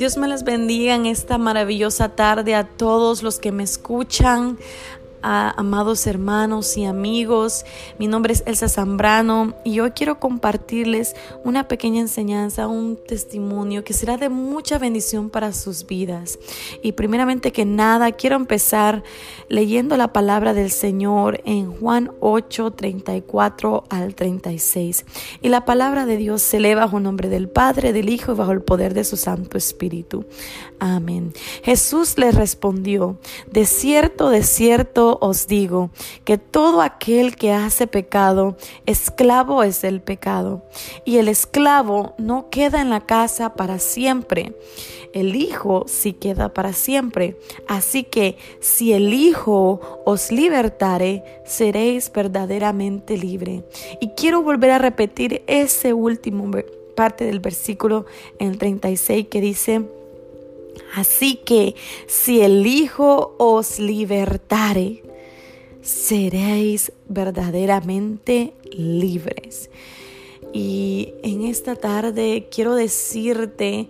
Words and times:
Dios 0.00 0.16
me 0.16 0.28
les 0.28 0.44
bendiga 0.44 0.94
en 0.94 1.04
esta 1.04 1.36
maravillosa 1.36 2.08
tarde 2.16 2.54
a 2.54 2.64
todos 2.64 3.22
los 3.22 3.38
que 3.38 3.52
me 3.52 3.64
escuchan, 3.64 4.56
amados 5.22 6.06
hermanos 6.06 6.76
y 6.76 6.84
amigos. 6.84 7.64
Mi 7.98 8.06
nombre 8.06 8.32
es 8.32 8.42
Elsa 8.46 8.68
Zambrano 8.68 9.54
y 9.64 9.80
hoy 9.80 9.90
quiero 9.92 10.18
compartirles 10.18 11.14
una 11.44 11.68
pequeña 11.68 12.00
enseñanza, 12.00 12.68
un 12.68 12.96
testimonio 12.96 13.84
que 13.84 13.92
será 13.92 14.16
de 14.16 14.28
mucha 14.28 14.78
bendición 14.78 15.30
para 15.30 15.52
sus 15.52 15.86
vidas. 15.86 16.38
Y 16.82 16.92
primeramente 16.92 17.52
que 17.52 17.64
nada, 17.64 18.12
quiero 18.12 18.36
empezar 18.36 19.02
leyendo 19.48 19.96
la 19.96 20.12
palabra 20.12 20.54
del 20.54 20.70
Señor 20.70 21.40
en 21.44 21.72
Juan 21.72 22.12
8, 22.20 22.70
34 22.72 23.84
al 23.88 24.14
36. 24.14 25.04
Y 25.42 25.48
la 25.48 25.64
palabra 25.64 26.06
de 26.06 26.16
Dios 26.16 26.42
se 26.42 26.60
lee 26.60 26.74
bajo 26.74 26.98
el 26.98 27.02
nombre 27.02 27.28
del 27.28 27.48
Padre, 27.48 27.92
del 27.92 28.08
Hijo 28.08 28.32
y 28.32 28.36
bajo 28.36 28.52
el 28.52 28.62
poder 28.62 28.94
de 28.94 29.04
su 29.04 29.16
Santo 29.16 29.58
Espíritu. 29.58 30.24
Amén. 30.78 31.32
Jesús 31.62 32.16
le 32.16 32.30
respondió, 32.32 33.18
de 33.50 33.66
cierto, 33.66 34.30
de 34.30 34.42
cierto, 34.42 35.09
os 35.20 35.46
digo 35.46 35.90
que 36.24 36.38
todo 36.38 36.82
aquel 36.82 37.36
que 37.36 37.52
hace 37.52 37.86
pecado, 37.86 38.56
esclavo 38.86 39.62
es 39.62 39.82
del 39.82 40.00
pecado. 40.00 40.62
Y 41.04 41.18
el 41.18 41.28
esclavo 41.28 42.14
no 42.18 42.50
queda 42.50 42.80
en 42.80 42.90
la 42.90 43.00
casa 43.00 43.54
para 43.54 43.78
siempre. 43.78 44.54
El 45.12 45.34
Hijo 45.34 45.84
sí 45.86 46.12
queda 46.12 46.54
para 46.54 46.72
siempre. 46.72 47.36
Así 47.66 48.04
que 48.04 48.36
si 48.60 48.92
el 48.92 49.12
Hijo 49.12 49.80
os 50.04 50.30
libertare, 50.30 51.24
seréis 51.44 52.12
verdaderamente 52.12 53.16
libre. 53.16 53.64
Y 54.00 54.10
quiero 54.10 54.42
volver 54.42 54.70
a 54.70 54.78
repetir 54.78 55.42
ese 55.46 55.92
último 55.92 56.50
parte 56.94 57.24
del 57.24 57.40
versículo 57.40 58.06
en 58.38 58.48
el 58.48 58.58
36 58.58 59.28
que 59.28 59.40
dice, 59.40 59.82
Así 60.94 61.36
que 61.36 61.74
si 62.06 62.40
el 62.40 62.66
Hijo 62.66 63.34
os 63.38 63.78
libertare, 63.78 65.02
seréis 65.82 66.92
verdaderamente 67.08 68.54
libres. 68.72 69.70
Y 70.52 71.14
en 71.22 71.42
esta 71.44 71.76
tarde 71.76 72.48
quiero 72.50 72.74
decirte, 72.74 73.88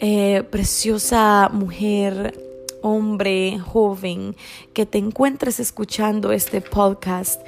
eh, 0.00 0.42
preciosa 0.50 1.48
mujer, 1.52 2.38
hombre, 2.82 3.58
joven, 3.58 4.36
que 4.72 4.84
te 4.84 4.98
encuentres 4.98 5.60
escuchando 5.60 6.32
este 6.32 6.60
podcast. 6.60 7.40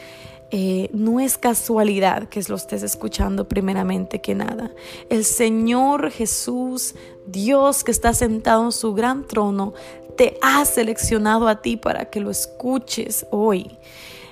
Eh, 0.56 0.88
no 0.92 1.18
es 1.18 1.36
casualidad 1.36 2.28
que 2.28 2.40
lo 2.48 2.54
estés 2.54 2.84
escuchando 2.84 3.48
primeramente 3.48 4.20
que 4.20 4.36
nada. 4.36 4.70
El 5.10 5.24
Señor 5.24 6.12
Jesús, 6.12 6.94
Dios 7.26 7.82
que 7.82 7.90
está 7.90 8.14
sentado 8.14 8.66
en 8.66 8.70
su 8.70 8.94
gran 8.94 9.26
trono, 9.26 9.74
te 10.16 10.38
ha 10.42 10.64
seleccionado 10.64 11.48
a 11.48 11.60
ti 11.60 11.76
para 11.76 12.04
que 12.04 12.20
lo 12.20 12.30
escuches 12.30 13.26
hoy. 13.32 13.68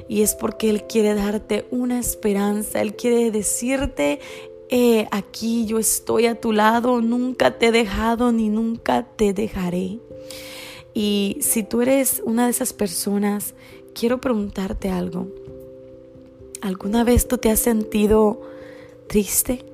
Y 0.07 0.23
es 0.23 0.37
porque 0.37 0.71
Él 0.71 0.85
quiere 0.85 1.15
darte 1.15 1.67
una 1.73 1.99
esperanza, 1.99 2.81
Él 2.81 2.95
quiere 2.95 3.33
decirte, 3.33 4.21
aquí 5.11 5.67
yo 5.67 5.81
estoy 5.81 6.27
a 6.27 6.41
tu 6.41 6.53
lado, 6.53 7.01
nunca 7.01 7.59
te 7.59 7.67
he 7.67 7.73
dejado 7.73 8.31
ni 8.31 8.49
nunca 8.49 9.09
te 9.17 9.33
dejaré. 9.33 9.99
Y 10.95 11.39
si 11.41 11.65
tú 11.65 11.83
eres 11.83 12.23
una 12.25 12.45
de 12.45 12.53
esas 12.53 12.73
personas, 12.73 13.55
quiero 13.93 14.21
preguntarte 14.21 14.89
algo. 14.89 15.27
¿Alguna 16.63 17.03
vez 17.03 17.27
tú 17.27 17.39
te 17.39 17.51
has 17.51 17.59
sentido 17.59 18.41
triste? 19.09 19.67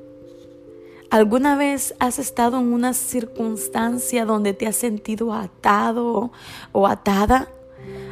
¿Alguna 1.11 1.55
vez 1.55 1.95
has 1.99 2.19
estado 2.19 2.59
en 2.59 2.73
una 2.73 2.95
circunstancia 2.95 4.25
donde 4.25 4.55
te 4.55 4.67
has 4.67 4.77
sentido 4.77 5.35
atado 5.35 6.33
o 6.73 6.87
atada? 6.87 7.51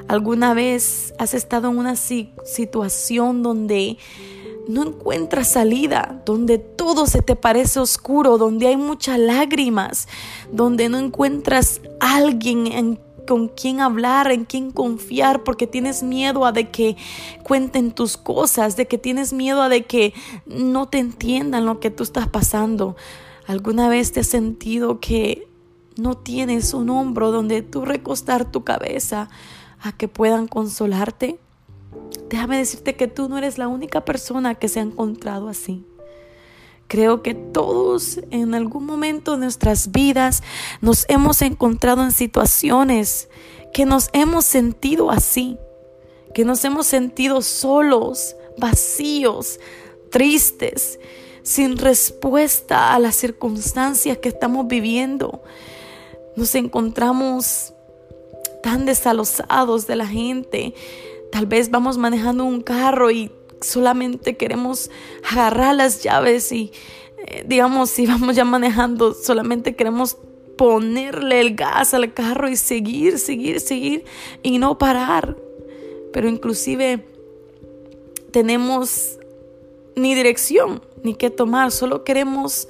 ¿Alguna 0.09 0.53
vez 0.53 1.15
has 1.19 1.33
estado 1.33 1.71
en 1.71 1.79
una 1.79 1.97
situación 1.97 3.43
donde 3.43 3.97
no 4.69 4.83
encuentras 4.83 5.49
salida, 5.49 6.21
donde 6.27 6.59
todo 6.59 7.07
se 7.07 7.23
te 7.23 7.35
parece 7.35 7.81
oscuro, 7.81 8.37
donde 8.37 8.67
hay 8.67 8.77
muchas 8.77 9.19
lágrimas, 9.19 10.07
donde 10.53 10.91
no 10.91 10.99
encuentras 10.99 11.81
alguien 11.99 12.67
en 12.67 13.06
con 13.27 13.49
quién 13.49 13.81
hablar, 13.81 14.31
en 14.31 14.45
quién 14.45 14.71
confiar, 14.71 15.45
porque 15.45 15.67
tienes 15.67 16.03
miedo 16.03 16.47
a 16.47 16.53
de 16.53 16.71
que 16.71 16.97
cuenten 17.43 17.93
tus 17.93 18.17
cosas, 18.17 18.77
de 18.77 18.87
que 18.87 18.97
tienes 18.97 19.33
miedo 19.33 19.63
a 19.63 19.69
de 19.69 19.85
que 19.85 20.15
no 20.47 20.89
te 20.89 20.99
entiendan 20.99 21.67
lo 21.67 21.81
que 21.81 21.91
tú 21.91 22.03
estás 22.03 22.29
pasando. 22.29 22.97
¿Alguna 23.47 23.89
vez 23.89 24.13
te 24.13 24.21
has 24.21 24.27
sentido 24.27 25.01
que 25.01 25.47
no 25.97 26.17
tienes 26.17 26.73
un 26.75 26.91
hombro 26.91 27.31
donde 27.31 27.63
tú 27.63 27.85
recostar 27.85 28.51
tu 28.51 28.65
cabeza 28.65 29.29
a 29.81 29.93
que 29.93 30.09
puedan 30.09 30.49
consolarte? 30.49 31.39
Déjame 32.29 32.59
decirte 32.59 32.97
que 32.97 33.07
tú 33.07 33.29
no 33.29 33.39
eres 33.39 33.59
la 33.59 33.69
única 33.69 34.05
persona 34.05 34.55
que 34.55 34.69
se 34.69 34.81
ha 34.81 34.83
encontrado 34.83 35.49
así. 35.49 35.85
Creo 36.89 37.23
que 37.23 37.35
todos 37.35 38.21
en 38.31 38.55
algún 38.55 38.87
momento 38.87 39.33
de 39.33 39.39
nuestras 39.39 39.91
vidas 39.91 40.43
nos 40.81 41.05
hemos 41.09 41.43
encontrado 41.43 42.03
en 42.05 42.13
situaciones 42.13 43.29
que 43.73 43.85
nos 43.85 44.09
hemos 44.13 44.45
sentido 44.45 45.11
así, 45.11 45.59
que 46.33 46.45
nos 46.45 46.65
hemos 46.65 46.87
sentido 46.87 47.43
solos, 47.43 48.37
vacíos, 48.57 49.59
tristes, 50.11 51.01
sin 51.43 51.77
respuesta 51.77 52.95
a 52.95 52.99
las 52.99 53.17
circunstancias 53.17 54.19
que 54.19 54.29
estamos 54.29 54.67
viviendo. 54.67 55.43
Nos 56.37 56.55
encontramos 56.55 57.73
tan 58.63 58.85
desalosados 58.85 59.87
de 59.87 59.97
la 59.97 60.07
gente. 60.07 60.75
Tal 61.31 61.47
vez 61.47 61.71
vamos 61.71 61.99
manejando 61.99 62.45
un 62.45 62.63
carro 62.63 63.11
y 63.11 63.31
solamente 63.61 64.37
queremos 64.37 64.91
agarrar 65.31 65.75
las 65.75 66.03
llaves 66.03 66.53
y, 66.53 66.73
eh, 67.27 67.45
digamos, 67.47 67.91
si 67.91 68.07
vamos 68.07 68.37
ya 68.37 68.45
manejando, 68.45 69.15
solamente 69.15 69.77
queremos 69.77 70.17
ponerle 70.57 71.41
el 71.41 71.55
gas 71.55 71.95
al 71.95 72.13
carro 72.15 72.49
y 72.49 72.57
seguir, 72.57 73.19
seguir, 73.19 73.61
seguir 73.61 74.05
y 74.43 74.59
no 74.59 74.79
parar. 74.79 75.37
Pero 76.13 76.29
inclusive 76.29 77.05
tenemos 78.31 79.19
ni 79.95 80.15
dirección 80.15 80.83
ni 81.03 81.15
qué 81.15 81.31
tomar, 81.31 81.73
solo 81.73 82.05
queremos 82.05 82.69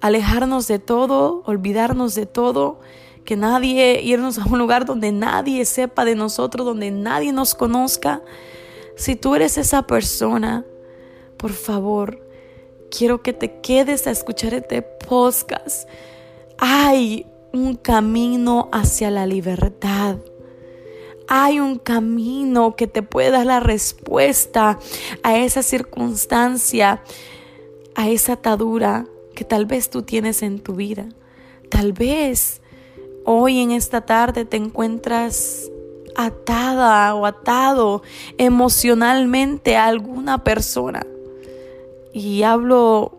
alejarnos 0.00 0.68
de 0.68 0.78
todo, 0.78 1.42
olvidarnos 1.46 2.14
de 2.14 2.26
todo, 2.26 2.80
que 3.24 3.36
nadie, 3.36 4.00
irnos 4.02 4.38
a 4.38 4.44
un 4.46 4.58
lugar 4.58 4.84
donde 4.84 5.12
nadie 5.12 5.64
sepa 5.64 6.04
de 6.04 6.14
nosotros, 6.14 6.64
donde 6.64 6.90
nadie 6.90 7.32
nos 7.32 7.54
conozca. 7.54 8.22
Si 8.98 9.14
tú 9.14 9.36
eres 9.36 9.58
esa 9.58 9.86
persona, 9.86 10.66
por 11.36 11.52
favor, 11.52 12.20
quiero 12.90 13.22
que 13.22 13.32
te 13.32 13.60
quedes 13.60 14.08
a 14.08 14.10
escuchar 14.10 14.54
este 14.54 14.82
podcast. 14.82 15.88
Hay 16.58 17.24
un 17.52 17.76
camino 17.76 18.68
hacia 18.72 19.12
la 19.12 19.24
libertad. 19.24 20.16
Hay 21.28 21.60
un 21.60 21.78
camino 21.78 22.74
que 22.74 22.88
te 22.88 23.04
puede 23.04 23.30
dar 23.30 23.46
la 23.46 23.60
respuesta 23.60 24.80
a 25.22 25.38
esa 25.38 25.62
circunstancia, 25.62 27.00
a 27.94 28.08
esa 28.08 28.32
atadura 28.32 29.06
que 29.36 29.44
tal 29.44 29.66
vez 29.66 29.90
tú 29.90 30.02
tienes 30.02 30.42
en 30.42 30.58
tu 30.58 30.74
vida. 30.74 31.08
Tal 31.70 31.92
vez 31.92 32.62
hoy 33.24 33.60
en 33.60 33.70
esta 33.70 34.00
tarde 34.00 34.44
te 34.44 34.56
encuentras 34.56 35.70
atada 36.16 37.14
o 37.14 37.26
atado 37.26 38.02
emocionalmente 38.38 39.76
a 39.76 39.86
alguna 39.86 40.44
persona. 40.44 41.06
Y 42.12 42.42
hablo 42.42 43.18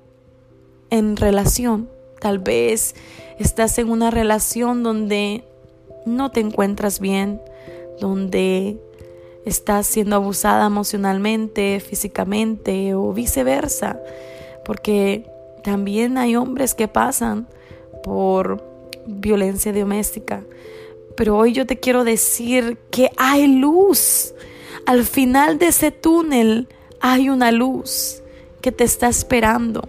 en 0.89 1.17
relación. 1.17 1.89
Tal 2.19 2.39
vez 2.39 2.95
estás 3.37 3.77
en 3.79 3.89
una 3.89 4.11
relación 4.11 4.83
donde 4.83 5.43
no 6.05 6.31
te 6.31 6.41
encuentras 6.41 6.99
bien, 6.99 7.41
donde 7.99 8.77
estás 9.45 9.87
siendo 9.87 10.15
abusada 10.15 10.65
emocionalmente, 10.65 11.79
físicamente 11.79 12.93
o 12.93 13.13
viceversa. 13.13 13.99
Porque 14.65 15.25
también 15.63 16.17
hay 16.17 16.35
hombres 16.35 16.75
que 16.75 16.87
pasan 16.87 17.47
por 18.03 18.63
violencia 19.05 19.73
doméstica 19.73 20.43
pero 21.19 21.35
hoy 21.35 21.51
yo 21.51 21.65
te 21.65 21.77
quiero 21.77 22.05
decir 22.05 22.77
que 22.91 23.11
hay 23.17 23.45
luz. 23.45 24.33
Al 24.85 25.03
final 25.03 25.59
de 25.59 25.67
ese 25.67 25.91
túnel 25.91 26.69
hay 27.01 27.27
una 27.27 27.51
luz 27.51 28.23
que 28.61 28.71
te 28.71 28.85
está 28.85 29.09
esperando. 29.09 29.81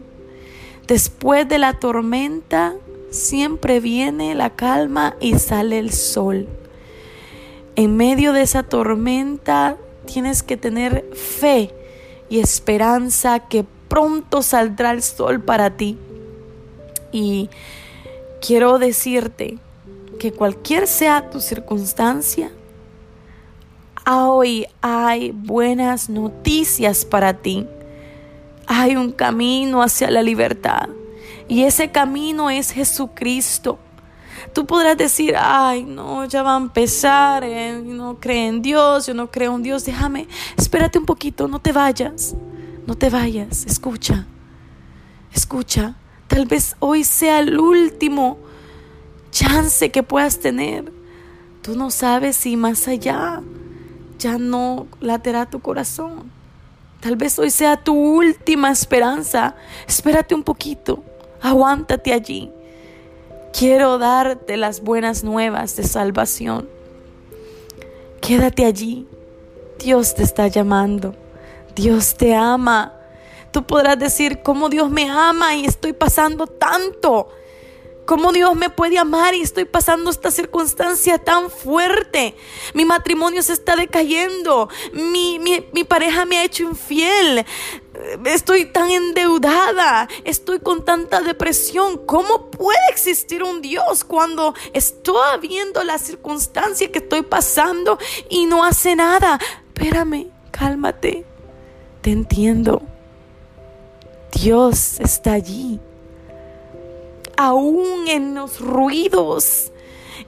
Después 0.89 1.49
de 1.49 1.61
la 1.61 1.75
tormenta 1.75 2.75
siempre 3.13 3.79
viene 3.79 4.35
la 4.35 4.57
calma 4.57 5.15
y 5.21 5.39
sale 5.39 5.79
el 5.79 5.93
sol. 5.93 6.49
En 7.77 7.97
medio 7.97 8.33
de 8.33 8.43
esa 8.43 8.65
tormenta 8.65 9.77
tienes 10.07 10.43
que 10.43 10.57
tener 10.57 11.09
fe 11.15 11.73
y 12.29 12.41
esperanza 12.41 13.39
que 13.47 13.65
pronto 13.87 14.43
saldrá 14.43 14.91
el 14.91 15.01
sol 15.01 15.41
para 15.41 15.77
ti. 15.77 15.97
Y 17.13 17.49
quiero 18.41 18.81
decirte 18.81 19.61
que 20.21 20.33
cualquier 20.33 20.87
sea 20.87 21.31
tu 21.31 21.41
circunstancia, 21.41 22.53
hoy 24.07 24.67
hay 24.83 25.31
buenas 25.31 26.11
noticias 26.11 27.07
para 27.07 27.33
ti. 27.33 27.67
Hay 28.67 28.97
un 28.97 29.13
camino 29.13 29.83
hacia 29.83 30.11
la 30.11 30.23
libertad 30.23 30.91
y 31.49 31.63
ese 31.63 31.91
camino 31.91 32.51
es 32.51 32.71
Jesucristo. 32.71 33.79
Tú 34.53 34.67
podrás 34.67 34.99
decir, 34.99 35.35
ay, 35.39 35.85
no, 35.85 36.27
ya 36.27 36.43
va 36.43 36.55
a 36.55 36.59
empezar, 36.59 37.43
eh, 37.43 37.81
no 37.83 38.21
cree 38.21 38.47
en 38.47 38.61
Dios, 38.61 39.07
yo 39.07 39.15
no 39.15 39.31
creo 39.31 39.57
en 39.57 39.63
Dios, 39.63 39.87
déjame, 39.87 40.29
espérate 40.57 40.99
un 40.99 41.07
poquito, 41.07 41.49
no 41.49 41.61
te 41.61 41.73
vayas, 41.73 42.35
no 42.87 42.95
te 42.95 43.09
vayas, 43.09 43.65
escucha, 43.65 44.27
escucha, 45.33 45.97
tal 46.29 46.45
vez 46.45 46.77
hoy 46.79 47.05
sea 47.05 47.41
el 47.41 47.59
último 47.59 48.50
chance 49.31 49.91
que 49.91 50.03
puedas 50.03 50.39
tener. 50.39 50.93
Tú 51.63 51.77
no 51.77 51.91
sabes 51.91 52.37
si 52.37 52.57
más 52.57 52.89
allá 52.89 53.43
ya 54.19 54.39
no 54.39 54.87
laterá 55.01 55.47
tu 55.47 55.61
corazón. 55.61 56.31
Tal 57.01 57.17
vez 57.17 57.39
hoy 57.39 57.51
sea 57.51 57.77
tu 57.79 57.95
última 57.95 58.71
esperanza. 58.71 59.57
Espérate 59.89 60.35
un 60.35 60.43
poquito. 60.43 61.03
Aguántate 61.41 62.13
allí. 62.13 62.51
Quiero 63.59 63.99
darte 63.99 64.57
las 64.57 64.83
buenas 64.83 65.25
nuevas 65.25 65.77
de 65.77 65.85
salvación. 65.85 66.69
Quédate 68.21 68.67
allí. 68.67 69.07
Dios 69.79 70.15
te 70.15 70.23
está 70.23 70.47
llamando. 70.49 71.15
Dios 71.75 72.15
te 72.17 72.35
ama. 72.35 72.93
Tú 73.51 73.67
podrás 73.67 73.99
decir 73.99 74.43
cómo 74.43 74.69
Dios 74.69 74.91
me 74.91 75.09
ama 75.09 75.55
y 75.55 75.65
estoy 75.65 75.95
pasando 75.95 76.47
tanto. 76.47 77.29
¿Cómo 78.11 78.33
Dios 78.33 78.57
me 78.57 78.71
puede 78.71 78.99
amar 78.99 79.37
y 79.37 79.43
estoy 79.43 79.67
pasando 79.67 80.11
esta 80.11 80.33
circunstancia 80.33 81.19
tan 81.19 81.49
fuerte? 81.49 82.35
Mi 82.75 82.85
matrimonio 82.85 83.41
se 83.41 83.53
está 83.53 83.77
decayendo. 83.77 84.69
Mi, 84.93 85.39
mi, 85.39 85.85
pareja 85.85 86.25
me 86.25 86.39
ha 86.39 86.45
hecho 86.45 86.65
infiel. 86.65 87.47
Estoy 88.25 88.65
tan 88.65 88.91
endeudada. 88.91 90.09
Estoy 90.25 90.59
con 90.59 90.85
tanta 90.85 91.21
depresión. 91.21 92.05
¿Cómo 92.05 92.51
puede 92.51 92.81
existir 92.91 93.45
un 93.45 93.63
Dios 93.63 94.03
cuando 94.03 94.55
estoy 94.73 95.39
viendo 95.41 95.85
la 95.85 95.97
circunstancia 95.99 96.91
que 96.91 96.99
estoy 96.99 97.23
pasando 97.23 97.97
y 98.29 98.47
no 98.47 98.65
hace 98.65 98.97
nada? 98.97 99.39
Espérame, 99.69 100.27
cálmate. 100.51 101.25
Te 102.01 102.11
entiendo. 102.11 102.83
Dios 104.33 104.99
está 104.99 105.35
allí 105.35 105.79
aún 107.41 108.07
en 108.07 108.35
los 108.35 108.61
ruidos 108.61 109.73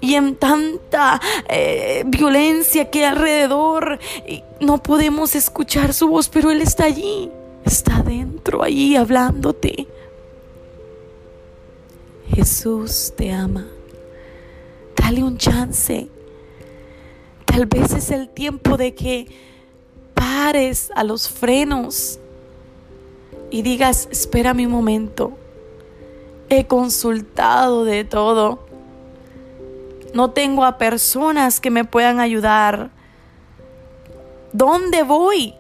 y 0.01 0.15
en 0.15 0.37
tanta 0.37 1.21
eh, 1.49 2.05
violencia 2.07 2.91
que 2.91 3.05
alrededor, 3.05 3.99
no 4.61 4.83
podemos 4.83 5.35
escuchar 5.35 5.93
su 5.93 6.09
voz, 6.09 6.29
pero 6.29 6.51
Él 6.51 6.63
está 6.63 6.85
allí, 6.85 7.31
está 7.65 8.03
dentro, 8.03 8.63
allí 8.63 8.97
hablándote. 8.97 9.87
Jesús 12.35 13.13
te 13.15 13.31
ama. 13.31 13.67
Dale 14.97 15.23
un 15.23 15.37
chance. 15.37 16.09
Tal 17.45 17.67
vez 17.67 17.93
es 17.93 18.11
el 18.11 18.31
tiempo 18.31 18.79
de 18.79 18.95
que 18.95 19.27
pares 20.15 20.91
a 20.95 21.05
los 21.05 21.29
frenos 21.29 22.19
y 23.51 23.61
digas, 23.61 24.09
espera 24.11 24.55
mi 24.55 24.67
momento 24.67 25.37
He 26.55 26.67
consultado 26.67 27.87
de 27.87 28.05
todo. 28.05 28.67
No 30.13 30.33
tengo 30.33 30.67
a 30.67 30.77
personas 30.77 31.61
que 31.61 31.71
me 31.71 31.87
puedan 31.87 32.21
ayudar. 32.21 32.91
¿Dónde 34.53 35.03
voy? 35.03 35.55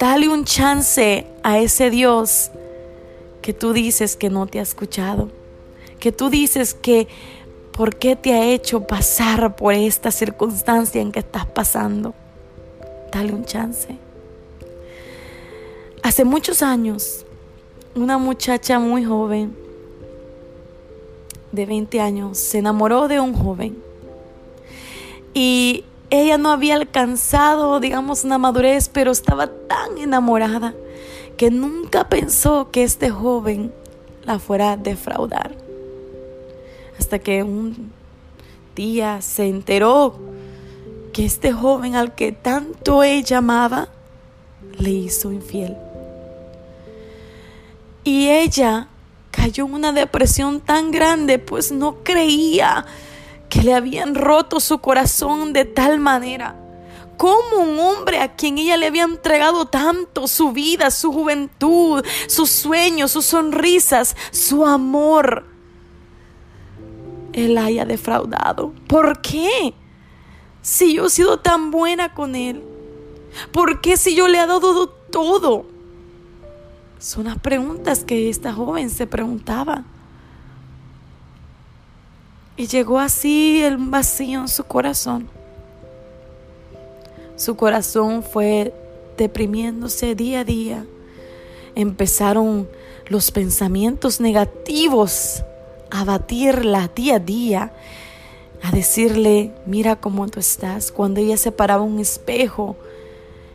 Dale 0.00 0.28
un 0.28 0.44
chance 0.44 1.28
a 1.44 1.60
ese 1.60 1.90
Dios 1.90 2.50
que 3.40 3.52
tú 3.52 3.72
dices 3.72 4.16
que 4.16 4.30
no 4.30 4.48
te 4.48 4.58
ha 4.58 4.62
escuchado. 4.62 5.30
Que 6.00 6.10
tú 6.10 6.28
dices 6.28 6.74
que 6.74 7.06
por 7.70 7.94
qué 7.94 8.16
te 8.16 8.34
ha 8.34 8.44
hecho 8.46 8.88
pasar 8.88 9.54
por 9.54 9.74
esta 9.74 10.10
circunstancia 10.10 11.00
en 11.00 11.12
que 11.12 11.20
estás 11.20 11.46
pasando. 11.46 12.14
Dale 13.12 13.32
un 13.32 13.44
chance. 13.44 13.96
Hace 16.02 16.24
muchos 16.24 16.64
años 16.64 17.21
una 17.94 18.18
muchacha 18.18 18.78
muy 18.78 19.04
joven, 19.04 19.56
de 21.52 21.66
20 21.66 22.00
años, 22.00 22.38
se 22.38 22.58
enamoró 22.58 23.08
de 23.08 23.20
un 23.20 23.34
joven. 23.34 23.76
Y 25.34 25.84
ella 26.10 26.38
no 26.38 26.50
había 26.50 26.74
alcanzado, 26.74 27.78
digamos, 27.78 28.24
una 28.24 28.38
madurez, 28.38 28.88
pero 28.88 29.10
estaba 29.10 29.46
tan 29.46 29.98
enamorada 29.98 30.74
que 31.36 31.50
nunca 31.50 32.08
pensó 32.08 32.70
que 32.70 32.82
este 32.82 33.10
joven 33.10 33.72
la 34.24 34.38
fuera 34.38 34.72
a 34.72 34.76
defraudar. 34.76 35.54
Hasta 36.98 37.18
que 37.18 37.42
un 37.42 37.92
día 38.74 39.20
se 39.22 39.48
enteró 39.48 40.18
que 41.12 41.24
este 41.24 41.52
joven 41.52 41.94
al 41.94 42.14
que 42.14 42.32
tanto 42.32 43.02
ella 43.02 43.38
amaba 43.38 43.88
le 44.78 44.90
hizo 44.90 45.32
infiel. 45.32 45.76
Y 48.04 48.28
ella 48.28 48.88
cayó 49.30 49.66
en 49.66 49.74
una 49.74 49.92
depresión 49.92 50.60
tan 50.60 50.90
grande, 50.90 51.38
pues 51.38 51.72
no 51.72 52.02
creía 52.02 52.84
que 53.48 53.62
le 53.62 53.74
habían 53.74 54.14
roto 54.14 54.60
su 54.60 54.78
corazón 54.78 55.52
de 55.52 55.64
tal 55.64 55.98
manera. 55.98 56.56
Como 57.16 57.58
un 57.62 57.78
hombre 57.78 58.18
a 58.20 58.34
quien 58.34 58.58
ella 58.58 58.76
le 58.76 58.86
había 58.86 59.04
entregado 59.04 59.66
tanto, 59.66 60.26
su 60.26 60.52
vida, 60.52 60.90
su 60.90 61.12
juventud, 61.12 62.04
sus 62.26 62.50
sueños, 62.50 63.12
sus 63.12 63.26
sonrisas, 63.26 64.16
su 64.32 64.66
amor, 64.66 65.44
él 67.32 67.56
haya 67.58 67.84
defraudado. 67.84 68.72
¿Por 68.88 69.20
qué? 69.20 69.74
Si 70.60 70.94
yo 70.94 71.06
he 71.06 71.10
sido 71.10 71.38
tan 71.38 71.70
buena 71.70 72.14
con 72.14 72.34
él. 72.34 72.62
¿Por 73.52 73.80
qué 73.80 73.96
si 73.96 74.14
yo 74.14 74.28
le 74.28 74.38
he 74.38 74.46
dado 74.46 74.88
todo? 74.88 75.66
Son 77.02 77.24
las 77.24 77.36
preguntas 77.36 78.04
que 78.04 78.30
esta 78.30 78.52
joven 78.52 78.88
se 78.88 79.08
preguntaba. 79.08 79.82
Y 82.56 82.68
llegó 82.68 83.00
así 83.00 83.60
el 83.60 83.76
vacío 83.76 84.42
en 84.42 84.46
su 84.46 84.62
corazón. 84.62 85.28
Su 87.34 87.56
corazón 87.56 88.22
fue 88.22 88.72
deprimiéndose 89.16 90.14
día 90.14 90.40
a 90.40 90.44
día. 90.44 90.86
Empezaron 91.74 92.68
los 93.08 93.32
pensamientos 93.32 94.20
negativos 94.20 95.42
a 95.90 96.04
batirla 96.04 96.88
día 96.94 97.16
a 97.16 97.18
día, 97.18 97.72
a 98.62 98.70
decirle, 98.70 99.50
mira 99.66 99.96
cómo 99.96 100.28
tú 100.28 100.38
estás. 100.38 100.92
Cuando 100.92 101.18
ella 101.18 101.36
se 101.36 101.50
paraba 101.50 101.82
un 101.82 101.98
espejo, 101.98 102.76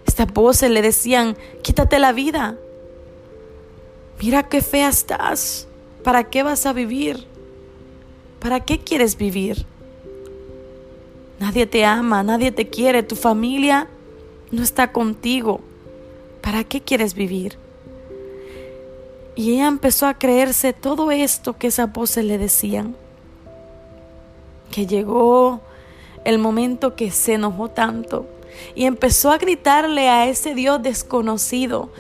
estas 0.06 0.34
voces 0.34 0.70
le 0.70 0.82
decían, 0.82 1.38
quítate 1.62 1.98
la 1.98 2.12
vida, 2.12 2.58
Mira 4.22 4.44
qué 4.44 4.62
fea 4.62 4.90
estás. 4.90 5.68
¿Para 6.04 6.24
qué 6.24 6.44
vas 6.44 6.66
a 6.66 6.74
vivir? 6.74 7.26
¿Para 8.40 8.62
qué 8.62 8.80
quieres 8.80 9.18
vivir? 9.18 9.66
Nadie 11.40 11.68
te 11.68 11.86
ama, 11.86 12.24
nadie 12.24 12.52
te 12.52 12.68
quiere, 12.68 13.04
tu 13.04 13.16
familia 13.16 13.88
no 14.52 14.64
está 14.64 14.92
contigo. 14.92 15.62
¿Para 16.42 16.64
qué 16.64 16.82
quieres 16.82 17.14
vivir? 17.14 17.58
Y 19.36 19.54
ella 19.54 19.68
empezó 19.68 20.08
a 20.08 20.16
creerse 20.16 20.74
todo 20.74 21.12
esto 21.12 21.58
que 21.58 21.68
esas 21.68 21.92
voces 21.94 22.26
le 22.26 22.38
decían. 22.38 22.96
Que 24.72 24.88
llegó 24.88 25.62
el 26.26 26.40
momento 26.40 26.96
que 26.96 27.12
se 27.12 27.36
enojó 27.36 27.70
tanto 27.70 28.26
y 28.74 28.86
empezó 28.86 29.30
a 29.30 29.38
gritarle 29.38 30.10
a 30.10 30.28
ese 30.28 30.56
Dios 30.56 30.82
desconocido 30.82 31.92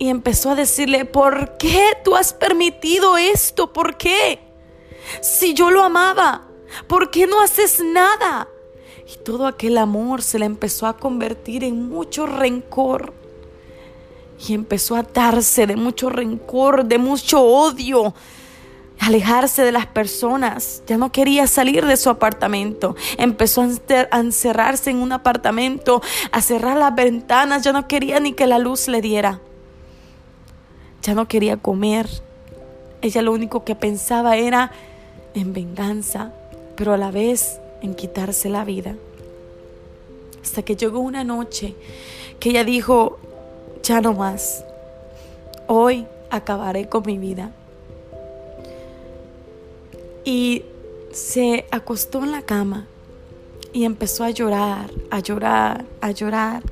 y 0.00 0.08
empezó 0.08 0.50
a 0.50 0.54
decirle, 0.54 1.04
¿por 1.04 1.58
qué 1.58 1.92
tú 2.02 2.16
has 2.16 2.32
permitido 2.32 3.18
esto? 3.18 3.70
¿Por 3.70 3.98
qué? 3.98 4.40
Si 5.20 5.52
yo 5.52 5.70
lo 5.70 5.84
amaba, 5.84 6.48
¿por 6.86 7.10
qué 7.10 7.26
no 7.26 7.42
haces 7.42 7.84
nada? 7.84 8.48
Y 9.06 9.22
todo 9.22 9.46
aquel 9.46 9.76
amor 9.76 10.22
se 10.22 10.38
le 10.38 10.46
empezó 10.46 10.86
a 10.86 10.96
convertir 10.96 11.64
en 11.64 11.90
mucho 11.90 12.26
rencor. 12.26 13.12
Y 14.48 14.54
empezó 14.54 14.96
a 14.96 15.02
darse 15.02 15.66
de 15.66 15.76
mucho 15.76 16.08
rencor, 16.08 16.86
de 16.86 16.96
mucho 16.96 17.42
odio, 17.42 18.14
alejarse 19.00 19.64
de 19.64 19.72
las 19.72 19.84
personas. 19.84 20.82
Ya 20.86 20.96
no 20.96 21.12
quería 21.12 21.46
salir 21.46 21.84
de 21.84 21.98
su 21.98 22.08
apartamento. 22.08 22.96
Empezó 23.18 23.60
a 23.60 24.18
encerrarse 24.18 24.88
en 24.88 24.96
un 24.96 25.12
apartamento, 25.12 26.00
a 26.32 26.40
cerrar 26.40 26.78
las 26.78 26.94
ventanas. 26.94 27.64
Ya 27.64 27.74
no 27.74 27.86
quería 27.86 28.18
ni 28.18 28.32
que 28.32 28.46
la 28.46 28.58
luz 28.58 28.88
le 28.88 29.02
diera 29.02 29.42
ya 31.02 31.14
no 31.14 31.28
quería 31.28 31.56
comer. 31.56 32.06
ella 33.02 33.22
lo 33.22 33.32
único 33.32 33.64
que 33.64 33.74
pensaba 33.74 34.36
era 34.36 34.72
en 35.34 35.52
venganza, 35.52 36.32
pero 36.76 36.92
a 36.92 36.96
la 36.96 37.10
vez 37.10 37.60
en 37.82 37.94
quitarse 37.94 38.48
la 38.48 38.64
vida. 38.64 38.94
Hasta 40.42 40.62
que 40.62 40.76
llegó 40.76 41.00
una 41.00 41.24
noche 41.24 41.74
que 42.38 42.50
ella 42.50 42.64
dijo, 42.64 43.18
ya 43.82 44.00
no 44.00 44.14
más, 44.14 44.64
hoy 45.66 46.06
acabaré 46.30 46.88
con 46.88 47.04
mi 47.06 47.18
vida. 47.18 47.52
Y 50.24 50.64
se 51.12 51.66
acostó 51.70 52.22
en 52.22 52.32
la 52.32 52.42
cama 52.42 52.86
y 53.72 53.84
empezó 53.84 54.24
a 54.24 54.30
llorar, 54.30 54.90
a 55.10 55.20
llorar, 55.20 55.84
a 56.00 56.10
llorar, 56.10 56.62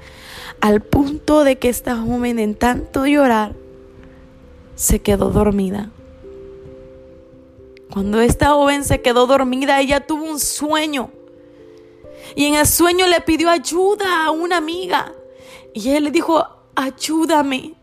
al 0.61 0.80
punto 0.80 1.44
de 1.44 1.56
que 1.56 1.68
esta 1.68 1.97
joven 1.97 2.38
en 2.38 2.54
tanto 2.54 3.06
llorar 3.06 3.52
se 4.78 5.00
quedó 5.00 5.30
dormida. 5.30 5.90
Cuando 7.92 8.20
esta 8.20 8.50
joven 8.50 8.85
se 8.85 9.00
quedó 9.02 9.26
dormida, 9.26 9.80
ella 9.80 10.06
tuvo 10.06 10.23
un 10.23 10.38
sueño. 10.38 11.11
Y 12.37 12.44
en 12.44 12.54
el 12.54 12.66
sueño 12.66 13.08
le 13.08 13.20
pidió 13.20 13.50
ayuda 13.50 14.25
a 14.25 14.30
una 14.30 14.58
amiga. 14.58 15.12
Y 15.75 15.90
ella 15.90 15.99
le 15.99 16.11
dijo, 16.12 16.47
ayúdame. 16.76 17.75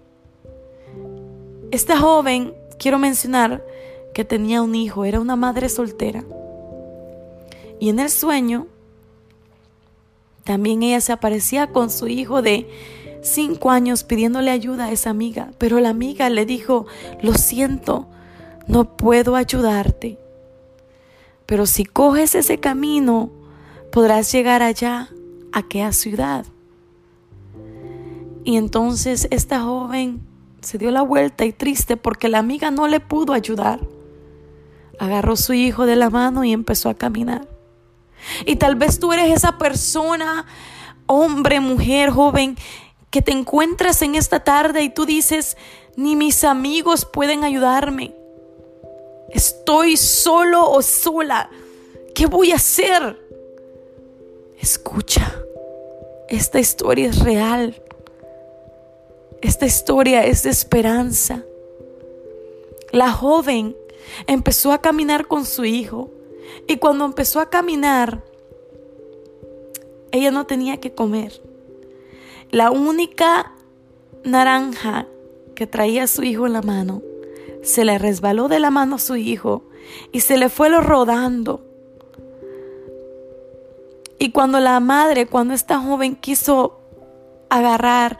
Esta 1.69 1.99
joven, 1.99 2.55
quiero 2.79 2.97
mencionar 2.97 3.65
que 4.13 4.23
tenía 4.23 4.61
un 4.61 4.73
hijo, 4.73 5.03
era 5.03 5.19
una 5.19 5.35
madre 5.35 5.67
soltera. 5.67 6.23
Y 7.77 7.89
en 7.89 7.99
el 7.99 8.09
sueño, 8.09 8.67
también 10.45 10.81
ella 10.81 11.01
se 11.01 11.11
aparecía 11.11 11.73
con 11.73 11.89
su 11.89 12.07
hijo 12.07 12.41
de 12.41 12.69
cinco 13.25 13.71
años 13.71 14.03
pidiéndole 14.03 14.51
ayuda 14.51 14.85
a 14.85 14.91
esa 14.91 15.09
amiga. 15.09 15.51
Pero 15.57 15.79
la 15.79 15.89
amiga 15.89 16.29
le 16.29 16.45
dijo, 16.45 16.85
lo 17.21 17.33
siento, 17.33 18.07
no 18.67 18.95
puedo 18.95 19.35
ayudarte. 19.35 20.17
Pero 21.45 21.65
si 21.65 21.85
coges 21.85 22.35
ese 22.35 22.59
camino, 22.59 23.31
podrás 23.91 24.31
llegar 24.31 24.63
allá, 24.63 25.09
a 25.51 25.59
aquella 25.59 25.91
ciudad. 25.91 26.45
Y 28.43 28.57
entonces 28.57 29.27
esta 29.31 29.61
joven 29.61 30.21
se 30.61 30.77
dio 30.77 30.91
la 30.91 31.01
vuelta 31.01 31.45
y 31.45 31.51
triste 31.51 31.97
porque 31.97 32.29
la 32.29 32.39
amiga 32.39 32.71
no 32.71 32.87
le 32.87 32.99
pudo 32.99 33.33
ayudar. 33.33 33.79
Agarró 34.99 35.35
su 35.35 35.53
hijo 35.53 35.85
de 35.85 35.95
la 35.95 36.09
mano 36.09 36.43
y 36.43 36.53
empezó 36.53 36.89
a 36.89 36.93
caminar. 36.93 37.47
Y 38.45 38.55
tal 38.55 38.75
vez 38.75 38.99
tú 38.99 39.13
eres 39.13 39.31
esa 39.31 39.57
persona, 39.57 40.45
hombre, 41.05 41.59
mujer, 41.59 42.09
joven, 42.09 42.57
que 43.15 43.21
te 43.21 43.31
encuentras 43.31 44.01
en 44.01 44.15
esta 44.15 44.43
tarde 44.43 44.83
y 44.83 44.89
tú 44.89 45.05
dices, 45.05 45.55
ni 45.95 46.17
mis 46.17 46.43
amigos 46.43 47.05
pueden 47.05 47.45
ayudarme. 47.45 48.13
Estoy 49.29 49.95
solo 49.95 50.69
o 50.69 50.81
sola. 50.81 51.49
¿Qué 52.13 52.25
voy 52.25 52.51
a 52.51 52.55
hacer? 52.55 53.17
Escucha, 54.59 55.33
esta 56.27 56.59
historia 56.59 57.07
es 57.07 57.19
real. 57.19 57.81
Esta 59.41 59.65
historia 59.65 60.25
es 60.25 60.43
de 60.43 60.49
esperanza. 60.49 61.41
La 62.91 63.13
joven 63.13 63.77
empezó 64.27 64.73
a 64.73 64.81
caminar 64.81 65.27
con 65.27 65.45
su 65.45 65.63
hijo 65.63 66.09
y 66.67 66.79
cuando 66.79 67.05
empezó 67.05 67.39
a 67.39 67.49
caminar, 67.49 68.25
ella 70.11 70.31
no 70.31 70.45
tenía 70.45 70.81
que 70.81 70.93
comer. 70.93 71.44
La 72.55 72.71
única 72.71 73.51
naranja 74.23 75.07
que 75.55 75.67
traía 75.67 76.07
su 76.07 76.23
hijo 76.23 76.47
en 76.47 76.53
la 76.53 76.61
mano 76.61 77.01
se 77.63 77.83
le 77.83 77.97
resbaló 77.97 78.47
de 78.47 78.61
la 78.61 78.71
mano 78.71 78.95
a 78.95 78.99
su 78.99 79.17
hijo 79.17 79.63
y 80.13 80.21
se 80.21 80.37
le 80.37 80.47
fue 80.47 80.69
lo 80.69 80.79
rodando. 80.79 81.65
Y 84.19 84.31
cuando 84.31 84.61
la 84.61 84.79
madre, 84.79 85.25
cuando 85.25 85.53
esta 85.53 85.81
joven 85.81 86.15
quiso 86.15 86.79
agarrar, 87.49 88.19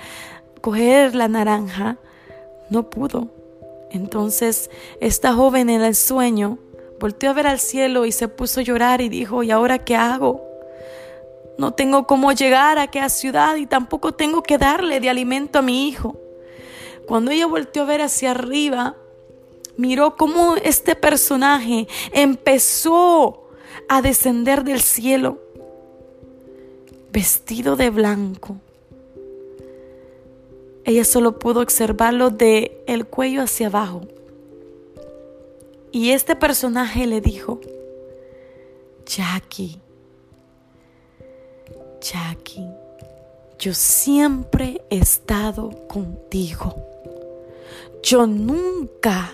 coger 0.60 1.16
la 1.16 1.30
naranja, 1.30 1.96
no 2.70 2.90
pudo. 2.90 3.30
Entonces 3.90 4.70
esta 5.00 5.34
joven 5.34 5.70
en 5.70 5.82
el 5.82 5.96
sueño 5.96 6.60
volteó 7.00 7.30
a 7.30 7.36
ver 7.36 7.48
al 7.48 7.62
cielo 7.62 8.06
y 8.06 8.12
se 8.12 8.28
puso 8.28 8.60
a 8.60 8.64
llorar 8.64 9.00
y 9.00 9.08
dijo, 9.08 9.44
¿y 9.44 9.52
ahora 9.52 9.80
qué 9.80 9.96
hago? 9.96 10.55
No 11.58 11.74
tengo 11.74 12.06
cómo 12.06 12.32
llegar 12.34 12.78
a 12.78 12.84
aquella 12.84 13.10
ciudad 13.10 13.56
y 13.56 13.66
tampoco 13.66 14.14
tengo 14.14 14.44
que 14.44 14.58
darle 14.58 15.00
de 15.00 15.10
alimento 15.10 15.60
a 15.60 15.62
mi 15.62 15.88
hijo. 15.88 16.18
Cuando 17.08 17.32
ella 17.32 17.48
volteó 17.48 17.84
a 17.84 17.86
ver 17.86 18.02
hacia 18.02 18.32
arriba, 18.32 18.96
miró 19.78 20.16
cómo 20.16 20.56
este 20.56 20.96
personaje 20.96 21.88
empezó 22.12 23.48
a 23.88 24.02
descender 24.02 24.64
del 24.64 24.82
cielo, 24.82 25.40
vestido 27.12 27.76
de 27.76 27.90
blanco. 27.90 28.58
Ella 30.84 31.04
solo 31.04 31.40
pudo 31.40 31.62
observarlo 31.62 32.30
de 32.30 32.84
el 32.86 33.06
cuello 33.06 33.42
hacia 33.42 33.68
abajo. 33.68 34.02
Y 35.92 36.12
este 36.12 36.36
personaje 36.36 37.08
le 37.08 37.22
dijo, 37.22 37.60
Jackie, 39.06 39.80
Jackie, 42.00 42.68
yo 43.60 43.74
siempre 43.74 44.82
he 44.90 44.98
estado 44.98 45.70
contigo. 45.88 46.76
Yo 48.04 48.28
nunca, 48.28 49.34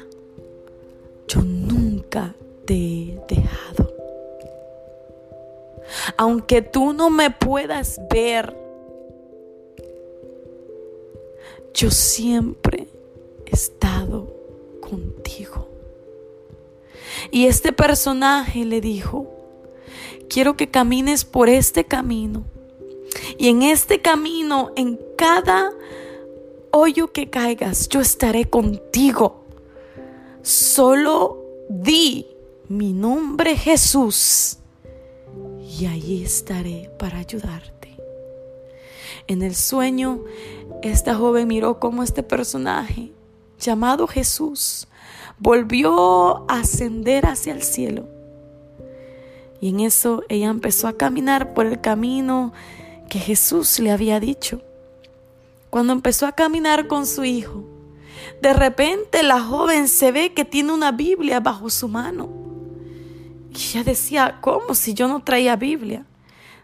yo 1.27 1.41
nunca 1.41 2.33
te 2.65 2.75
he 2.75 3.19
dejado. 3.27 3.93
Aunque 6.17 6.61
tú 6.61 6.93
no 6.93 7.09
me 7.09 7.31
puedas 7.31 7.99
ver, 8.09 8.55
yo 11.73 11.91
siempre 11.91 12.87
he 13.45 13.55
estado 13.55 14.33
contigo. 14.79 15.67
Y 17.29 17.47
este 17.47 17.73
personaje 17.73 18.65
le 18.65 18.81
dijo, 18.81 19.40
quiero 20.31 20.55
que 20.55 20.69
camines 20.69 21.25
por 21.25 21.49
este 21.49 21.83
camino. 21.83 22.45
Y 23.37 23.49
en 23.49 23.63
este 23.63 24.01
camino, 24.01 24.71
en 24.77 24.97
cada 25.17 25.73
hoyo 26.71 27.11
que 27.11 27.29
caigas, 27.29 27.89
yo 27.89 27.99
estaré 27.99 28.45
contigo. 28.45 29.43
Solo 30.41 31.43
di 31.67 32.27
mi 32.69 32.93
nombre 32.93 33.57
Jesús 33.57 34.57
y 35.77 35.85
ahí 35.85 36.23
estaré 36.23 36.89
para 36.97 37.17
ayudarte. 37.17 37.97
En 39.27 39.43
el 39.43 39.53
sueño, 39.53 40.23
esta 40.81 41.13
joven 41.15 41.49
miró 41.49 41.77
cómo 41.79 42.03
este 42.03 42.23
personaje, 42.23 43.11
llamado 43.59 44.07
Jesús, 44.07 44.87
volvió 45.37 46.49
a 46.49 46.61
ascender 46.61 47.25
hacia 47.25 47.53
el 47.53 47.63
cielo. 47.63 48.20
Y 49.61 49.69
en 49.69 49.79
eso 49.79 50.23
ella 50.27 50.49
empezó 50.49 50.87
a 50.87 50.97
caminar 50.97 51.53
por 51.53 51.67
el 51.67 51.79
camino 51.79 52.51
que 53.09 53.19
Jesús 53.19 53.79
le 53.79 53.91
había 53.91 54.19
dicho. 54.19 54.61
Cuando 55.69 55.93
empezó 55.93 56.25
a 56.25 56.31
caminar 56.31 56.87
con 56.87 57.05
su 57.05 57.23
hijo, 57.23 57.63
de 58.41 58.53
repente 58.53 59.23
la 59.23 59.39
joven 59.39 59.87
se 59.87 60.11
ve 60.11 60.33
que 60.33 60.45
tiene 60.45 60.73
una 60.73 60.91
Biblia 60.91 61.39
bajo 61.39 61.69
su 61.69 61.87
mano. 61.87 62.29
Y 63.53 63.55
ella 63.55 63.83
decía, 63.83 64.39
¿cómo 64.41 64.73
si 64.73 64.95
yo 64.95 65.07
no 65.07 65.23
traía 65.23 65.55
Biblia? 65.55 66.05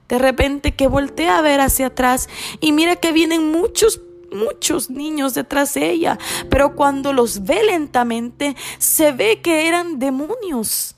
De 0.09 0.17
repente 0.17 0.75
que 0.75 0.87
voltea 0.87 1.37
a 1.37 1.41
ver 1.41 1.59
hacia 1.59 1.87
atrás 1.87 2.27
y 2.59 2.71
mira 2.71 2.95
que 2.95 3.11
vienen 3.11 3.51
muchos 3.51 4.01
muchos 4.29 4.89
niños 4.89 5.33
detrás 5.33 5.73
de 5.73 5.89
ella, 5.89 6.19
pero 6.49 6.75
cuando 6.75 7.13
los 7.13 7.45
ve 7.45 7.63
lentamente, 7.63 8.57
se 8.77 9.13
ve 9.13 9.41
que 9.41 9.69
eran 9.69 9.99
demonios. 9.99 10.96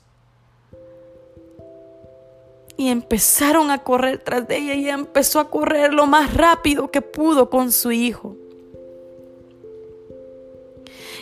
Y 2.80 2.88
empezaron 2.88 3.70
a 3.70 3.84
correr 3.84 4.22
tras 4.24 4.48
de 4.48 4.56
ella 4.56 4.72
y 4.72 4.84
ella 4.84 4.94
empezó 4.94 5.38
a 5.38 5.50
correr 5.50 5.92
lo 5.92 6.06
más 6.06 6.32
rápido 6.32 6.90
que 6.90 7.02
pudo 7.02 7.50
con 7.50 7.72
su 7.72 7.92
hijo. 7.92 8.36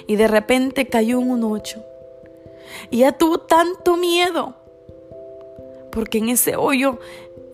Y 0.06 0.14
de 0.14 0.28
repente 0.28 0.86
cayó 0.86 1.20
en 1.20 1.32
un 1.32 1.42
hoyo. 1.42 1.82
Y 2.90 2.98
ella 2.98 3.10
tuvo 3.10 3.40
tanto 3.40 3.96
miedo. 3.96 4.54
Porque 5.90 6.18
en 6.18 6.28
ese 6.28 6.54
hoyo 6.54 7.00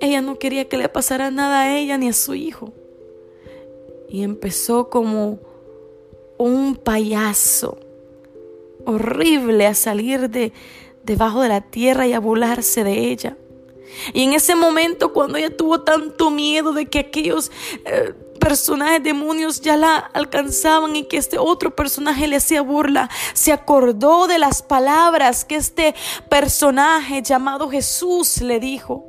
ella 0.00 0.20
no 0.20 0.38
quería 0.38 0.68
que 0.68 0.76
le 0.76 0.90
pasara 0.90 1.30
nada 1.30 1.62
a 1.62 1.78
ella 1.78 1.96
ni 1.96 2.10
a 2.10 2.12
su 2.12 2.34
hijo 2.34 2.74
y 4.14 4.22
empezó 4.22 4.90
como 4.90 5.38
un 6.36 6.76
payaso 6.76 7.78
horrible 8.84 9.66
a 9.66 9.74
salir 9.74 10.28
de 10.28 10.52
debajo 11.04 11.42
de 11.42 11.48
la 11.48 11.62
tierra 11.62 12.06
y 12.06 12.12
a 12.12 12.20
volarse 12.20 12.84
de 12.84 13.10
ella. 13.10 13.36
Y 14.12 14.22
en 14.22 14.32
ese 14.32 14.54
momento 14.54 15.12
cuando 15.12 15.38
ella 15.38 15.56
tuvo 15.56 15.82
tanto 15.82 16.30
miedo 16.30 16.72
de 16.72 16.86
que 16.86 16.98
aquellos 17.00 17.50
eh, 17.84 18.14
personajes 18.38 19.02
demonios 19.02 19.60
ya 19.60 19.76
la 19.76 19.96
alcanzaban 19.96 20.94
y 20.96 21.04
que 21.04 21.16
este 21.16 21.38
otro 21.38 21.74
personaje 21.74 22.26
le 22.26 22.36
hacía 22.36 22.62
burla, 22.62 23.08
se 23.32 23.52
acordó 23.52 24.26
de 24.26 24.38
las 24.38 24.62
palabras 24.62 25.44
que 25.44 25.56
este 25.56 25.94
personaje 26.28 27.22
llamado 27.22 27.70
Jesús 27.70 28.40
le 28.42 28.60
dijo. 28.60 29.06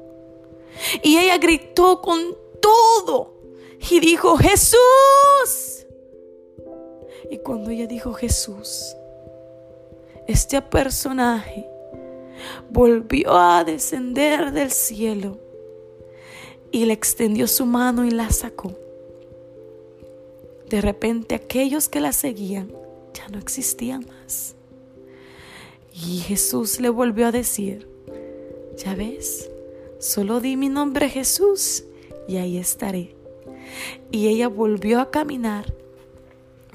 Y 1.04 1.18
ella 1.18 1.38
gritó 1.38 2.02
con 2.02 2.20
todo 2.62 3.36
y 3.90 4.00
dijo, 4.00 4.38
Jesús. 4.38 5.86
Y 7.30 7.40
cuando 7.40 7.72
ella 7.72 7.88
dijo 7.88 8.14
Jesús, 8.14 8.96
este 10.28 10.62
personaje 10.62 11.68
volvió 12.70 13.36
a 13.36 13.64
descender 13.64 14.52
del 14.52 14.72
cielo 14.72 15.40
y 16.72 16.86
le 16.86 16.94
extendió 16.94 17.48
su 17.48 17.66
mano 17.66 18.06
y 18.06 18.12
la 18.12 18.30
sacó. 18.32 18.74
De 20.70 20.82
repente 20.82 21.36
aquellos 21.36 21.88
que 21.88 22.02
la 22.02 22.12
seguían 22.12 22.72
ya 23.14 23.28
no 23.30 23.38
existían 23.38 24.06
más. 24.06 24.56
Y 25.94 26.20
Jesús 26.20 26.80
le 26.82 26.90
volvió 26.90 27.28
a 27.28 27.32
decir, 27.32 27.88
ya 28.78 28.96
ves, 28.96 29.50
solo 30.00 30.42
di 30.42 30.58
mi 30.58 30.68
nombre 30.68 31.10
Jesús 31.10 31.86
y 32.28 32.38
ahí 32.38 32.58
estaré. 32.58 33.16
Y 34.12 34.28
ella 34.28 34.50
volvió 34.50 35.00
a 35.00 35.12
caminar 35.12 35.74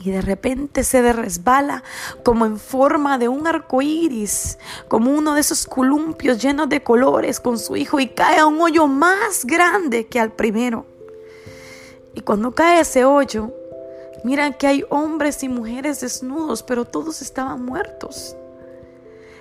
y 0.02 0.10
de 0.10 0.22
repente 0.22 0.82
se 0.82 1.12
resbala 1.12 1.84
como 2.24 2.46
en 2.46 2.58
forma 2.58 3.18
de 3.18 3.28
un 3.28 3.46
arco 3.46 3.82
iris, 3.82 4.58
como 4.88 5.10
uno 5.12 5.34
de 5.34 5.42
esos 5.42 5.66
columpios 5.66 6.40
llenos 6.40 6.68
de 6.70 6.82
colores 6.82 7.38
con 7.38 7.58
su 7.58 7.76
hijo 7.76 8.00
y 8.00 8.08
cae 8.08 8.38
a 8.38 8.46
un 8.46 8.60
hoyo 8.60 8.86
más 8.86 9.44
grande 9.44 10.06
que 10.06 10.18
al 10.18 10.32
primero. 10.32 10.86
Y 12.14 12.22
cuando 12.22 12.52
cae 12.52 12.80
ese 12.80 13.04
hoyo, 13.04 13.52
miran 14.24 14.54
que 14.54 14.66
hay 14.66 14.84
hombres 14.88 15.42
y 15.42 15.48
mujeres 15.50 16.00
desnudos, 16.00 16.62
pero 16.62 16.86
todos 16.86 17.20
estaban 17.20 17.62
muertos. 17.62 18.36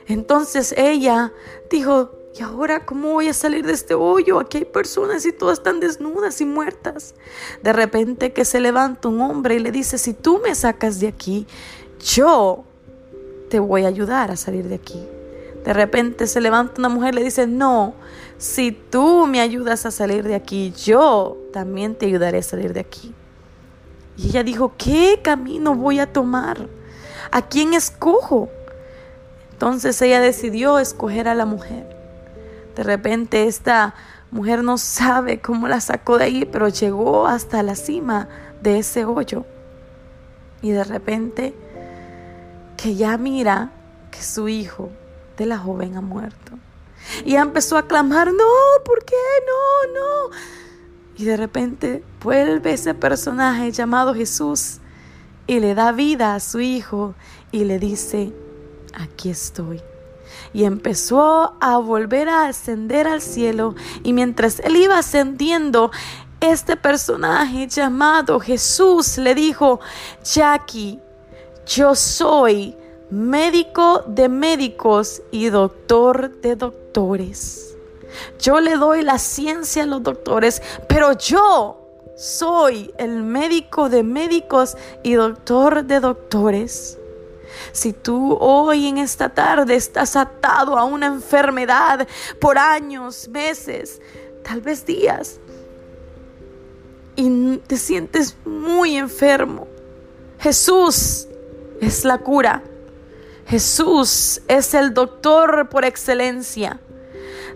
Entonces 0.08 0.74
ella 0.78 1.32
dijo, 1.70 2.12
¿y 2.38 2.42
ahora 2.42 2.86
cómo 2.86 3.14
voy 3.14 3.28
a 3.28 3.34
salir 3.34 3.66
de 3.66 3.74
este 3.74 3.94
hoyo? 3.94 4.40
Aquí 4.40 4.60
hay 4.60 4.66
personas 4.66 5.26
y 5.26 5.32
todas 5.32 5.60
están 5.60 5.80
desnudas 5.80 6.42
y 6.42 6.46
muertas. 6.46 7.16
De 7.64 7.74
repente 7.74 8.34
que 8.34 8.46
se 8.46 8.60
levanta 8.60 9.08
un 9.08 9.22
hombre 9.22 9.56
y 9.56 9.60
le 9.60 9.72
dice, 9.72 9.98
si 9.98 10.14
tú 10.14 10.40
me 10.44 10.54
sacas 10.56 11.00
de 11.00 11.08
aquí, 11.08 11.48
yo 12.00 12.64
te 13.50 13.60
voy 13.60 13.86
a 13.86 13.88
ayudar 13.88 14.32
a 14.32 14.36
salir 14.36 14.68
de 14.68 14.76
aquí. 14.76 15.06
De 15.66 15.74
repente 15.74 16.28
se 16.28 16.40
levanta 16.40 16.76
una 16.80 16.90
mujer 16.90 17.14
y 17.14 17.18
le 17.18 17.24
dice, 17.24 17.48
no, 17.48 17.94
si 18.38 18.72
tú 18.72 19.28
me 19.28 19.42
ayudas 19.42 19.86
a 19.86 19.92
salir 19.92 20.24
de 20.24 20.36
aquí, 20.36 20.74
yo 20.84 21.38
también 21.52 21.96
te 21.96 22.06
ayudaré 22.06 22.38
a 22.38 22.44
salir 22.44 22.74
de 22.74 22.80
aquí. 22.80 23.14
Y 24.18 24.30
ella 24.30 24.44
dijo, 24.44 24.74
¿qué 24.78 25.20
camino 25.22 25.76
voy 25.76 26.00
a 26.00 26.12
tomar? 26.12 26.68
¿A 27.32 27.48
quién 27.48 27.74
escojo? 27.74 28.50
Entonces 29.52 30.02
ella 30.02 30.22
decidió 30.22 30.80
escoger 30.80 31.28
a 31.28 31.36
la 31.36 31.46
mujer. 31.46 31.99
De 32.76 32.84
repente 32.84 33.46
esta 33.46 33.94
mujer 34.32 34.64
no 34.64 34.78
sabe 34.78 35.42
cómo 35.42 35.68
la 35.68 35.82
sacó 35.82 36.18
de 36.18 36.26
ahí, 36.26 36.46
pero 36.46 36.68
llegó 36.68 37.28
hasta 37.28 37.64
la 37.64 37.76
cima 37.76 38.28
de 38.62 38.80
ese 38.80 39.06
hoyo. 39.06 39.46
Y 40.62 40.72
de 40.72 40.84
repente 40.84 41.56
que 42.78 42.96
ya 42.96 43.18
mira 43.18 43.72
que 44.12 44.22
su 44.24 44.48
hijo 44.48 44.90
de 45.38 45.46
la 45.46 45.58
joven 45.58 45.98
ha 45.98 46.02
muerto. 46.02 46.54
Y 47.26 47.32
ya 47.32 47.42
empezó 47.42 47.78
a 47.78 47.88
clamar, 47.88 48.28
no, 48.28 48.84
¿por 48.86 49.04
qué? 49.04 49.16
No, 49.48 50.00
no. 50.00 50.36
Y 51.18 51.26
de 51.26 51.38
repente 51.38 52.04
vuelve 52.24 52.74
ese 52.74 52.94
personaje 52.94 53.72
llamado 53.72 54.14
Jesús 54.14 54.80
y 55.48 55.60
le 55.60 55.76
da 55.76 55.92
vida 55.92 56.36
a 56.36 56.40
su 56.40 56.60
hijo 56.60 57.16
y 57.52 57.66
le 57.66 57.80
dice, 57.80 58.32
aquí 58.94 59.30
estoy 59.30 59.82
y 60.54 60.64
empezó 60.64 61.56
a 61.60 61.78
volver 61.78 62.30
a 62.30 62.48
ascender 62.48 63.08
al 63.08 63.22
cielo 63.22 63.76
y 64.04 64.14
mientras 64.14 64.60
él 64.60 64.76
iba 64.78 64.98
ascendiendo, 64.98 65.92
este 66.42 66.78
personaje 66.78 67.68
llamado 67.68 68.40
Jesús 68.40 69.18
le 69.18 69.36
dijo, 69.36 69.80
Jackie, 70.24 71.00
yo 71.66 71.96
soy 71.96 72.76
médico 73.10 74.04
de 74.08 74.30
médicos 74.30 75.22
y 75.32 75.50
doctor 75.50 76.40
de 76.42 76.56
doctores. 76.56 77.76
Yo 78.40 78.60
le 78.60 78.76
doy 78.76 79.02
la 79.04 79.18
ciencia 79.18 79.84
a 79.84 79.86
los 79.86 80.02
doctores, 80.04 80.62
pero 80.88 81.14
yo 81.14 81.80
soy 82.16 82.94
el 82.98 83.24
médico 83.24 83.90
de 83.90 84.04
médicos 84.04 84.78
y 85.04 85.14
doctor 85.14 85.86
de 85.86 86.00
doctores. 86.00 86.99
Si 87.72 87.94
tú 87.94 88.38
hoy 88.40 88.88
en 88.88 88.98
esta 88.98 89.30
tarde 89.30 89.76
estás 89.76 90.16
atado 90.16 90.78
a 90.78 90.84
una 90.84 91.08
enfermedad 91.08 92.08
por 92.40 92.58
años, 92.58 93.28
meses, 93.30 94.02
tal 94.44 94.62
vez 94.62 94.86
días, 94.86 95.40
y 97.16 97.58
te 97.58 97.78
sientes 97.78 98.36
muy 98.46 98.96
enfermo, 98.96 99.68
Jesús 100.40 101.28
es 101.82 102.06
la 102.06 102.18
cura. 102.20 102.64
Jesús 103.46 104.42
es 104.48 104.74
el 104.74 104.94
doctor 104.94 105.70
por 105.70 105.84
excelencia. 105.84 106.80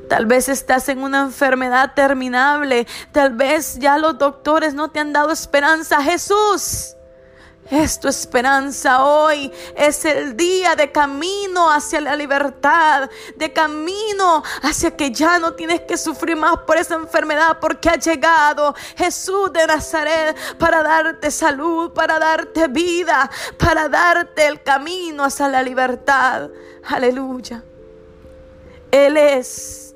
Tal 0.09 0.25
vez 0.25 0.49
estás 0.49 0.89
en 0.89 0.99
una 0.99 1.21
enfermedad 1.21 1.93
terminable. 1.95 2.87
Tal 3.11 3.35
vez 3.35 3.77
ya 3.79 3.97
los 3.97 4.17
doctores 4.17 4.73
no 4.73 4.89
te 4.89 4.99
han 4.99 5.13
dado 5.13 5.31
esperanza. 5.31 6.01
Jesús 6.01 6.95
es 7.69 7.99
tu 7.99 8.07
esperanza 8.07 9.03
hoy. 9.03 9.51
Es 9.75 10.05
el 10.05 10.35
día 10.35 10.75
de 10.75 10.91
camino 10.91 11.71
hacia 11.71 12.01
la 12.01 12.15
libertad, 12.15 13.09
de 13.35 13.53
camino 13.53 14.43
hacia 14.61 14.95
que 14.95 15.11
ya 15.11 15.39
no 15.39 15.53
tienes 15.53 15.81
que 15.81 15.97
sufrir 15.97 16.35
más 16.35 16.57
por 16.59 16.77
esa 16.77 16.95
enfermedad 16.95 17.57
porque 17.59 17.89
ha 17.89 17.95
llegado 17.95 18.75
Jesús 18.95 19.51
de 19.53 19.65
Nazaret 19.65 20.37
para 20.57 20.83
darte 20.83 21.31
salud, 21.31 21.91
para 21.93 22.19
darte 22.19 22.67
vida, 22.67 23.29
para 23.57 23.87
darte 23.89 24.47
el 24.47 24.61
camino 24.61 25.23
hacia 25.23 25.47
la 25.47 25.63
libertad. 25.63 26.49
Aleluya. 26.85 27.63
Él 28.91 29.17
es 29.17 29.95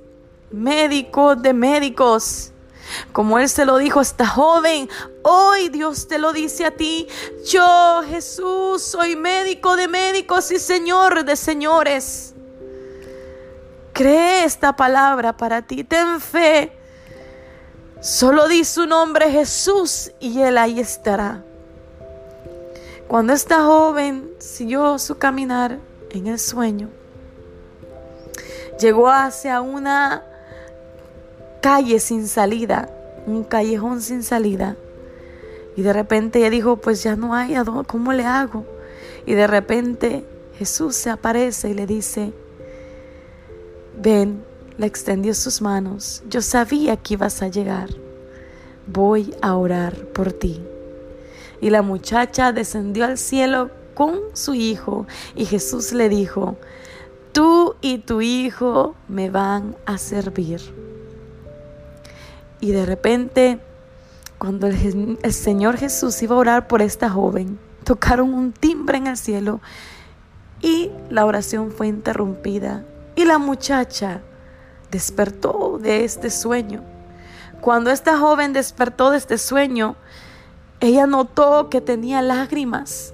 médico 0.49 1.35
de 1.35 1.53
médicos. 1.53 2.51
Como 3.11 3.39
Él 3.39 3.49
se 3.49 3.65
lo 3.65 3.77
dijo 3.77 3.99
a 3.99 4.03
esta 4.03 4.27
joven, 4.27 4.89
hoy 5.23 5.69
Dios 5.69 6.07
te 6.07 6.17
lo 6.17 6.33
dice 6.33 6.65
a 6.65 6.71
ti. 6.71 7.07
Yo, 7.49 8.01
Jesús, 8.07 8.81
soy 8.81 9.15
médico 9.15 9.75
de 9.75 9.87
médicos 9.87 10.51
y 10.51 10.59
Señor 10.59 11.25
de 11.25 11.35
señores. 11.35 12.33
Cree 13.93 14.43
esta 14.43 14.75
palabra 14.75 15.35
para 15.35 15.61
ti, 15.63 15.83
ten 15.83 16.21
fe. 16.21 16.71
Solo 17.99 18.47
di 18.47 18.63
su 18.63 18.85
nombre 18.85 19.31
Jesús 19.31 20.11
y 20.19 20.39
Él 20.39 20.57
ahí 20.57 20.79
estará. 20.79 21.43
Cuando 23.07 23.33
esta 23.33 23.63
joven 23.63 24.29
siguió 24.37 24.99
su 24.99 25.17
caminar 25.17 25.79
en 26.11 26.27
el 26.27 26.37
sueño, 26.37 26.89
llegó 28.79 29.09
hacia 29.09 29.61
una 29.61 30.23
calle 31.67 31.99
sin 31.99 32.29
salida, 32.29 32.89
un 33.25 33.43
callejón 33.43 33.99
sin 33.99 34.23
salida. 34.23 34.77
Y 35.75 35.81
de 35.81 35.91
repente 35.91 36.39
ella 36.39 36.49
dijo, 36.49 36.77
pues 36.77 37.03
ya 37.03 37.17
no 37.17 37.35
hay, 37.35 37.55
¿cómo 37.87 38.13
le 38.13 38.23
hago? 38.23 38.65
Y 39.25 39.33
de 39.33 39.47
repente 39.47 40.25
Jesús 40.57 40.95
se 40.95 41.09
aparece 41.09 41.71
y 41.71 41.73
le 41.73 41.85
dice, 41.85 42.31
ven, 44.01 44.45
le 44.77 44.85
extendió 44.85 45.33
sus 45.33 45.61
manos, 45.61 46.23
yo 46.29 46.41
sabía 46.41 46.95
que 46.95 47.15
ibas 47.15 47.41
a 47.41 47.49
llegar, 47.49 47.89
voy 48.85 49.35
a 49.41 49.57
orar 49.57 49.93
por 50.13 50.31
ti. 50.31 50.61
Y 51.59 51.69
la 51.69 51.81
muchacha 51.81 52.53
descendió 52.53 53.03
al 53.03 53.17
cielo 53.17 53.71
con 53.93 54.21
su 54.31 54.53
hijo 54.53 55.05
y 55.35 55.43
Jesús 55.43 55.91
le 55.91 56.07
dijo, 56.07 56.55
tú 57.33 57.75
y 57.81 57.97
tu 57.97 58.21
hijo 58.21 58.95
me 59.09 59.29
van 59.29 59.75
a 59.85 59.97
servir. 59.97 60.86
Y 62.59 62.71
de 62.71 62.85
repente, 62.85 63.59
cuando 64.37 64.67
el, 64.67 65.33
Señor 65.33 65.77
Jesús 65.77 66.21
iba 66.21 66.35
a 66.35 66.39
orar 66.39 66.67
por 66.67 66.81
esta 66.81 67.09
joven, 67.09 67.59
tocaron 67.83 68.33
un 68.33 68.51
timbre 68.51 68.97
en 68.97 69.07
el 69.07 69.17
cielo 69.17 69.61
y 70.61 70.89
la 71.09 71.25
oración 71.25 71.71
fue 71.71 71.87
interrumpida. 71.87 72.83
Y 73.15 73.25
la 73.25 73.37
muchacha 73.37 74.21
despertó 74.91 75.79
de 75.81 76.03
este 76.03 76.29
sueño. 76.29 76.83
Cuando 77.61 77.91
esta 77.91 78.17
joven 78.17 78.53
despertó 78.53 79.11
de 79.11 79.17
este 79.17 79.37
sueño, 79.37 79.95
ella 80.79 81.07
notó 81.07 81.69
que 81.69 81.81
tenía 81.81 82.21
lágrimas. 82.21 83.13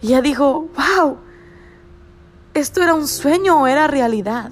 Y 0.00 0.08
ella 0.08 0.22
dijo, 0.22 0.68
wow, 0.76 1.18
¿esto 2.54 2.82
era 2.82 2.94
un 2.94 3.08
sueño 3.08 3.62
o 3.62 3.66
era 3.66 3.86
realidad? 3.86 4.50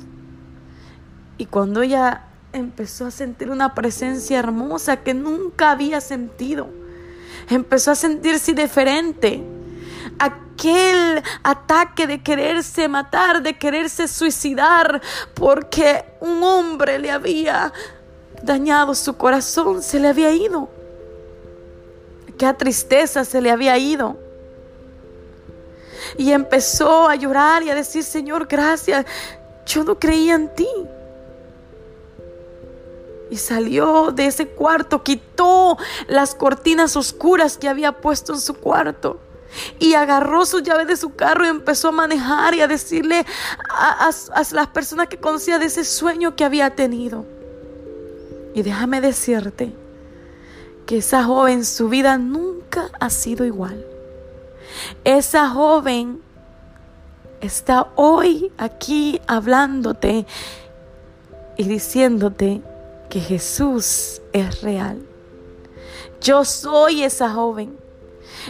Y 1.39 1.47
cuando 1.47 1.83
ella 1.83 2.26
empezó 2.57 3.07
a 3.07 3.11
sentir 3.11 3.51
una 3.51 3.75
presencia 3.75 4.39
hermosa 4.39 4.99
que 4.99 5.15
nunca 5.15 5.71
había 5.71 6.01
sentido. 6.01 6.69
empezó 7.49 7.93
a 7.93 7.95
sentirse 7.95 8.53
diferente. 8.55 9.43
Aquel 10.19 11.23
ataque 11.43 12.07
de 12.07 12.23
quererse 12.23 12.89
matar, 12.89 13.43
de 13.43 13.57
quererse 13.57 14.09
suicidar, 14.09 15.01
porque 15.35 16.05
un 16.21 16.43
hombre 16.43 16.99
le 16.99 17.11
había 17.11 17.73
dañado 18.43 18.95
su 18.95 19.17
corazón, 19.17 19.83
se 19.83 20.01
le 20.01 20.09
había 20.09 20.33
ido. 20.33 20.69
Qué 22.39 22.53
tristeza 22.55 23.25
se 23.25 23.41
le 23.41 23.51
había 23.51 23.79
ido. 23.79 24.17
Y 26.19 26.33
empezó 26.33 27.09
a 27.09 27.15
llorar 27.15 27.63
y 27.63 27.71
a 27.71 27.75
decir, 27.75 28.03
Señor, 28.03 28.47
gracias, 28.47 29.05
yo 29.67 29.85
no 29.85 29.99
creía 29.99 30.35
en 30.35 30.55
ti. 30.55 30.69
Y 33.31 33.37
salió 33.37 34.13
de 34.13 34.27
ese 34.27 34.49
cuarto, 34.49 35.03
quitó 35.03 35.77
las 36.07 36.35
cortinas 36.35 36.97
oscuras 36.97 37.59
que 37.59 37.69
había 37.69 37.93
puesto 37.93 38.33
en 38.33 38.41
su 38.41 38.55
cuarto. 38.55 39.21
Y 39.79 39.95
agarró 39.95 40.45
su 40.45 40.61
llave 40.61 40.85
de 40.85 40.97
su 40.97 41.15
carro 41.15 41.45
y 41.45 41.49
empezó 41.49 41.89
a 41.89 41.93
manejar 41.93 42.55
y 42.55 42.61
a 42.61 42.69
decirle 42.69 43.25
a, 43.71 44.11
las 44.53 44.67
personas 44.69 45.09
que 45.09 45.19
conocía 45.19 45.59
de 45.59 45.67
ese 45.67 45.85
sueño 45.85 46.37
que 46.37 46.45
había 46.45 46.75
tenido. 46.75 47.25
Y 48.55 48.63
déjame 48.63 49.01
decirte 49.01 49.73
que 50.87 50.99
esa 50.99 51.25
joven, 51.25 51.65
su 51.65 51.89
vida 51.89 52.17
nunca 52.17 52.91
ha 53.01 53.11
sido 53.11 53.45
igual. 53.45 53.85
Esa 55.05 55.49
joven 55.49 56.21
está 57.41 57.89
hoy 57.97 58.53
aquí 58.57 59.21
hablándote 59.27 60.27
y 61.57 61.65
diciéndote 61.65 62.63
que 63.09 63.21
Jesús 63.21 64.21
es 64.33 64.63
real. 64.63 65.07
Yo 66.21 66.45
soy 66.45 67.05
esa 67.05 67.31
joven. 67.31 67.79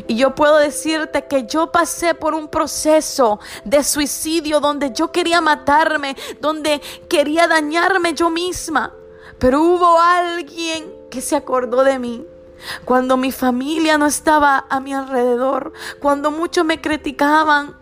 Y 0.06 0.16
yo 0.16 0.34
puedo 0.34 0.58
decirte 0.58 1.26
que 1.26 1.46
yo 1.46 1.72
pasé 1.72 2.14
por 2.14 2.34
un 2.34 2.48
proceso 2.48 3.40
de 3.64 3.82
suicidio 3.82 4.60
donde 4.60 4.92
yo 4.92 5.10
quería 5.10 5.40
matarme, 5.40 6.16
donde 6.40 6.80
quería 7.08 7.48
dañarme 7.48 8.14
yo 8.14 8.28
misma. 8.28 8.92
Pero 9.38 9.62
hubo 9.62 9.98
alguien 10.00 10.92
que 11.10 11.20
se 11.20 11.36
acordó 11.36 11.82
de 11.84 11.98
mí. 11.98 12.26
Cuando 12.84 13.16
mi 13.16 13.32
familia 13.32 13.98
no 13.98 14.06
estaba 14.06 14.66
a 14.68 14.80
mi 14.80 14.92
alrededor, 14.92 15.72
cuando 16.00 16.30
muchos 16.30 16.64
me 16.64 16.80
criticaban, 16.80 17.76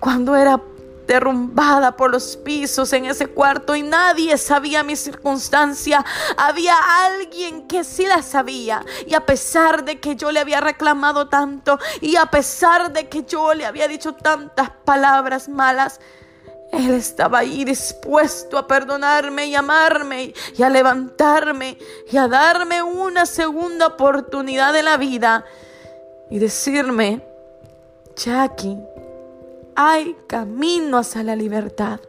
cuando 0.00 0.34
era 0.34 0.60
derrumbada 1.06 1.96
por 1.96 2.10
los 2.10 2.36
pisos 2.36 2.92
en 2.92 3.06
ese 3.06 3.28
cuarto 3.28 3.74
y 3.74 3.82
nadie 3.82 4.36
sabía 4.38 4.82
mi 4.82 4.96
circunstancia. 4.96 6.04
Había 6.36 6.74
alguien 7.04 7.66
que 7.66 7.84
sí 7.84 8.06
la 8.06 8.22
sabía 8.22 8.84
y 9.06 9.14
a 9.14 9.26
pesar 9.26 9.84
de 9.84 10.00
que 10.00 10.16
yo 10.16 10.32
le 10.32 10.40
había 10.40 10.60
reclamado 10.60 11.28
tanto 11.28 11.78
y 12.00 12.16
a 12.16 12.26
pesar 12.26 12.92
de 12.92 13.08
que 13.08 13.24
yo 13.24 13.54
le 13.54 13.66
había 13.66 13.88
dicho 13.88 14.14
tantas 14.14 14.70
palabras 14.84 15.48
malas, 15.48 16.00
él 16.72 16.94
estaba 16.94 17.40
ahí 17.40 17.64
dispuesto 17.64 18.56
a 18.56 18.66
perdonarme 18.66 19.46
y 19.46 19.54
amarme 19.54 20.32
y 20.56 20.62
a 20.62 20.70
levantarme 20.70 21.76
y 22.10 22.16
a 22.16 22.28
darme 22.28 22.82
una 22.82 23.26
segunda 23.26 23.88
oportunidad 23.88 24.72
de 24.72 24.82
la 24.82 24.96
vida 24.96 25.44
y 26.30 26.38
decirme, 26.38 27.22
Jackie, 28.16 28.78
hay 29.74 30.16
camino 30.26 30.98
hacia 30.98 31.22
la 31.22 31.36
libertad. 31.36 32.00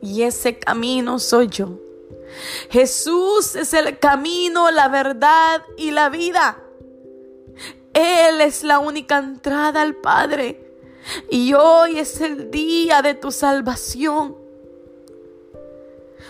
Y 0.00 0.22
ese 0.22 0.58
camino 0.58 1.18
soy 1.18 1.48
yo. 1.48 1.78
Jesús 2.70 3.54
es 3.56 3.72
el 3.74 3.98
camino, 3.98 4.70
la 4.70 4.88
verdad 4.88 5.62
y 5.76 5.90
la 5.90 6.08
vida. 6.08 6.58
Él 7.92 8.40
es 8.40 8.64
la 8.64 8.78
única 8.78 9.18
entrada 9.18 9.82
al 9.82 9.94
Padre. 9.96 10.58
Y 11.30 11.52
hoy 11.54 11.98
es 11.98 12.20
el 12.20 12.50
día 12.50 13.02
de 13.02 13.14
tu 13.14 13.30
salvación. 13.30 14.36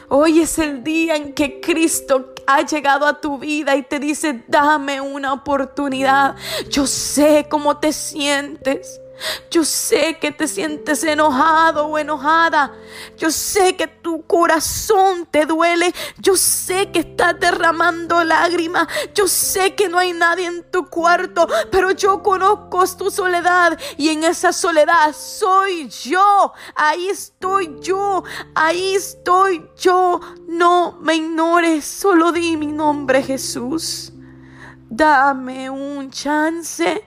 Hoy 0.09 0.41
es 0.41 0.59
el 0.59 0.83
día 0.83 1.17
en 1.17 1.33
que 1.33 1.61
Cristo 1.61 2.35
ha 2.47 2.67
llegado 2.67 3.07
a 3.07 3.21
tu 3.21 3.39
vida 3.39 3.77
y 3.77 3.83
te 3.83 3.99
dice, 3.99 4.45
dame 4.49 5.01
una 5.01 5.33
oportunidad. 5.33 6.37
Yo 6.69 6.87
sé 6.87 7.47
cómo 7.49 7.79
te 7.79 7.93
sientes. 7.93 9.02
Yo 9.51 9.65
sé 9.65 10.19
que 10.19 10.33
te 10.33 10.49
sientes 10.49 11.05
enojado 11.05 11.87
o 11.87 11.99
enojada. 11.99 12.73
Yo 13.17 13.31
sé 13.31 13.77
que 13.77 13.87
tu 13.87 14.27
corazón 14.27 15.27
te 15.31 15.47
duele. 15.47 15.95
Yo 16.19 16.37
sé 16.37 16.91
que 16.91 17.01
estás 17.01 17.39
derramando 17.39 18.25
lágrimas. 18.25 18.89
Yo 19.15 19.29
sé 19.29 19.75
que 19.75 19.89
no 19.89 19.99
hay 19.99 20.13
nadie 20.13 20.47
en 20.47 20.65
tu 20.71 20.89
cuarto. 20.89 21.47
Pero 21.71 21.93
yo 21.93 22.23
conozco 22.23 22.85
tu 22.97 23.11
soledad. 23.11 23.79
Y 23.97 24.09
en 24.09 24.25
esa 24.25 24.53
soledad 24.53 25.15
soy 25.15 25.89
yo. 25.89 26.53
Ahí 26.75 27.09
estoy 27.09 27.77
yo. 27.81 28.25
Ahí 28.55 28.95
estoy 28.95 29.65
yo. 29.77 30.21
No 30.49 30.99
me 31.01 31.17
ignores. 31.17 31.85
Solo 31.85 32.33
di 32.33 32.57
mi 32.57 32.69
nombre 32.69 33.23
Jesús. 33.23 34.13
Dame 34.89 35.71
un 35.71 36.11
chance. 36.11 37.05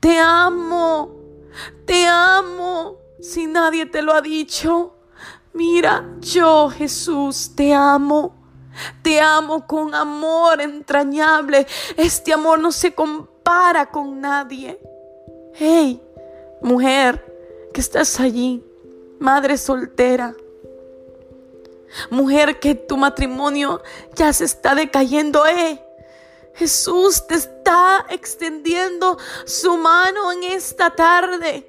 Te 0.00 0.18
amo. 0.18 1.21
Te 1.84 2.06
amo 2.06 2.98
si 3.20 3.46
nadie 3.46 3.86
te 3.86 4.02
lo 4.02 4.12
ha 4.12 4.20
dicho. 4.20 4.94
Mira, 5.52 6.04
yo 6.20 6.70
Jesús 6.70 7.52
te 7.54 7.74
amo. 7.74 8.34
Te 9.02 9.20
amo 9.20 9.66
con 9.66 9.94
amor 9.94 10.60
entrañable. 10.60 11.66
Este 11.96 12.32
amor 12.32 12.58
no 12.58 12.72
se 12.72 12.94
compara 12.94 13.90
con 13.90 14.20
nadie. 14.20 14.80
Hey, 15.54 16.02
mujer 16.62 17.70
que 17.72 17.80
estás 17.80 18.18
allí, 18.20 18.64
madre 19.18 19.58
soltera. 19.58 20.34
Mujer 22.10 22.58
que 22.58 22.74
tu 22.74 22.96
matrimonio 22.96 23.82
ya 24.14 24.32
se 24.32 24.44
está 24.44 24.74
decayendo, 24.74 25.46
eh. 25.46 25.82
Jesús 26.54 27.26
te 27.26 27.34
está 27.34 28.06
extendiendo 28.10 29.18
su 29.44 29.76
mano 29.76 30.32
en 30.32 30.44
esta 30.44 30.90
tarde. 30.90 31.68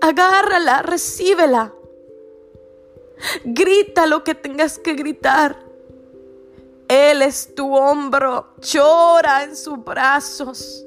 Agárrala, 0.00 0.82
recíbela. 0.82 1.72
Grita 3.44 4.06
lo 4.06 4.22
que 4.22 4.34
tengas 4.34 4.78
que 4.78 4.94
gritar. 4.94 5.56
Él 6.88 7.22
es 7.22 7.54
tu 7.54 7.74
hombro, 7.74 8.54
llora 8.60 9.44
en 9.44 9.56
sus 9.56 9.82
brazos. 9.82 10.84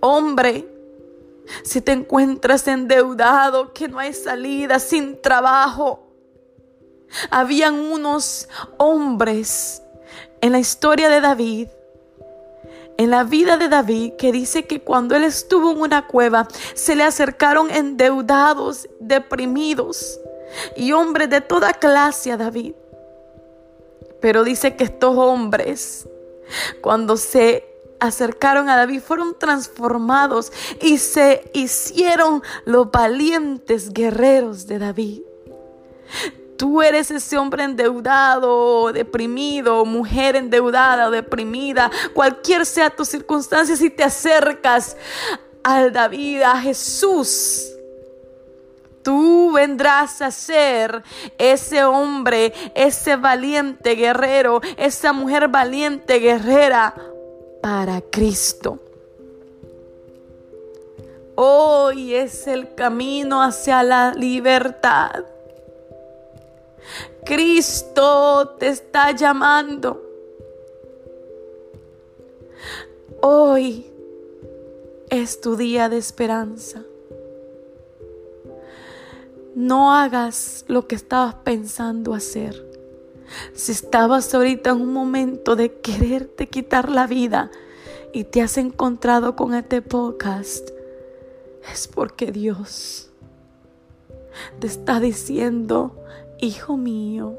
Hombre, 0.00 0.66
si 1.62 1.80
te 1.80 1.92
encuentras 1.92 2.66
endeudado, 2.66 3.72
que 3.72 3.86
no 3.88 3.98
hay 3.98 4.12
salida, 4.12 4.78
sin 4.78 5.20
trabajo. 5.20 6.06
Habían 7.30 7.74
unos 7.74 8.48
hombres 8.78 9.82
en 10.40 10.52
la 10.52 10.58
historia 10.58 11.08
de 11.08 11.20
David, 11.20 11.68
en 12.96 13.10
la 13.10 13.24
vida 13.24 13.56
de 13.56 13.68
David, 13.68 14.14
que 14.18 14.32
dice 14.32 14.66
que 14.66 14.82
cuando 14.82 15.16
él 15.16 15.24
estuvo 15.24 15.72
en 15.72 15.80
una 15.80 16.06
cueva, 16.06 16.46
se 16.74 16.94
le 16.94 17.04
acercaron 17.04 17.70
endeudados, 17.70 18.88
deprimidos 19.00 20.20
y 20.76 20.92
hombres 20.92 21.30
de 21.30 21.40
toda 21.40 21.72
clase 21.72 22.32
a 22.32 22.36
David. 22.36 22.74
Pero 24.20 24.44
dice 24.44 24.76
que 24.76 24.84
estos 24.84 25.16
hombres, 25.16 26.06
cuando 26.82 27.16
se 27.16 27.66
acercaron 28.00 28.68
a 28.68 28.76
David, 28.76 29.00
fueron 29.00 29.38
transformados 29.38 30.52
y 30.80 30.98
se 30.98 31.50
hicieron 31.54 32.42
los 32.64 32.90
valientes 32.90 33.92
guerreros 33.92 34.66
de 34.66 34.78
David. 34.78 35.22
Tú 36.60 36.82
eres 36.82 37.10
ese 37.10 37.38
hombre 37.38 37.64
endeudado, 37.64 38.92
deprimido, 38.92 39.86
mujer 39.86 40.36
endeudada 40.36 41.08
o 41.08 41.10
deprimida, 41.10 41.90
cualquier 42.12 42.66
sea 42.66 42.90
tu 42.90 43.06
circunstancia, 43.06 43.74
si 43.76 43.88
te 43.88 44.04
acercas 44.04 44.94
al 45.62 45.90
David, 45.90 46.42
a 46.42 46.60
Jesús, 46.60 47.66
tú 49.02 49.52
vendrás 49.52 50.20
a 50.20 50.30
ser 50.30 51.02
ese 51.38 51.82
hombre, 51.82 52.52
ese 52.74 53.16
valiente 53.16 53.94
guerrero, 53.94 54.60
esa 54.76 55.14
mujer 55.14 55.48
valiente 55.48 56.18
guerrera 56.18 56.92
para 57.62 58.02
Cristo. 58.02 58.78
Hoy 61.36 62.14
es 62.16 62.46
el 62.46 62.74
camino 62.74 63.42
hacia 63.42 63.82
la 63.82 64.12
libertad. 64.12 65.24
Cristo 67.24 68.56
te 68.58 68.68
está 68.68 69.12
llamando. 69.12 70.02
Hoy 73.22 73.86
es 75.10 75.40
tu 75.40 75.56
día 75.56 75.88
de 75.88 75.98
esperanza. 75.98 76.82
No 79.54 79.92
hagas 79.92 80.64
lo 80.68 80.86
que 80.86 80.94
estabas 80.94 81.34
pensando 81.34 82.14
hacer. 82.14 82.70
Si 83.54 83.72
estabas 83.72 84.34
ahorita 84.34 84.70
en 84.70 84.80
un 84.80 84.92
momento 84.92 85.56
de 85.56 85.80
quererte 85.80 86.48
quitar 86.48 86.90
la 86.90 87.06
vida 87.06 87.50
y 88.12 88.24
te 88.24 88.42
has 88.42 88.56
encontrado 88.56 89.36
con 89.36 89.54
este 89.54 89.82
podcast, 89.82 90.70
es 91.72 91.86
porque 91.88 92.32
Dios 92.32 93.10
te 94.58 94.66
está 94.66 95.00
diciendo, 95.00 95.96
hijo 96.40 96.76
mío, 96.76 97.36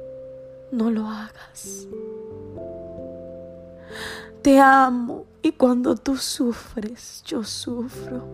no 0.72 0.92
lo 0.92 1.08
hagas. 1.08 1.88
Te 4.42 4.60
amo 4.60 5.26
y 5.42 5.52
cuando 5.52 5.96
tú 5.96 6.18
sufres, 6.18 7.24
yo 7.26 7.44
sufro. 7.44 8.26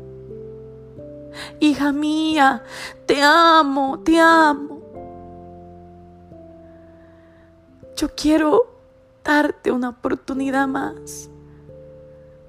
Hija 1.60 1.92
mía, 1.92 2.64
te 3.06 3.22
amo, 3.22 4.00
te 4.00 4.20
amo. 4.20 4.82
Yo 7.96 8.10
quiero 8.16 8.78
darte 9.24 9.72
una 9.72 9.90
oportunidad 9.90 10.68
más. 10.68 11.30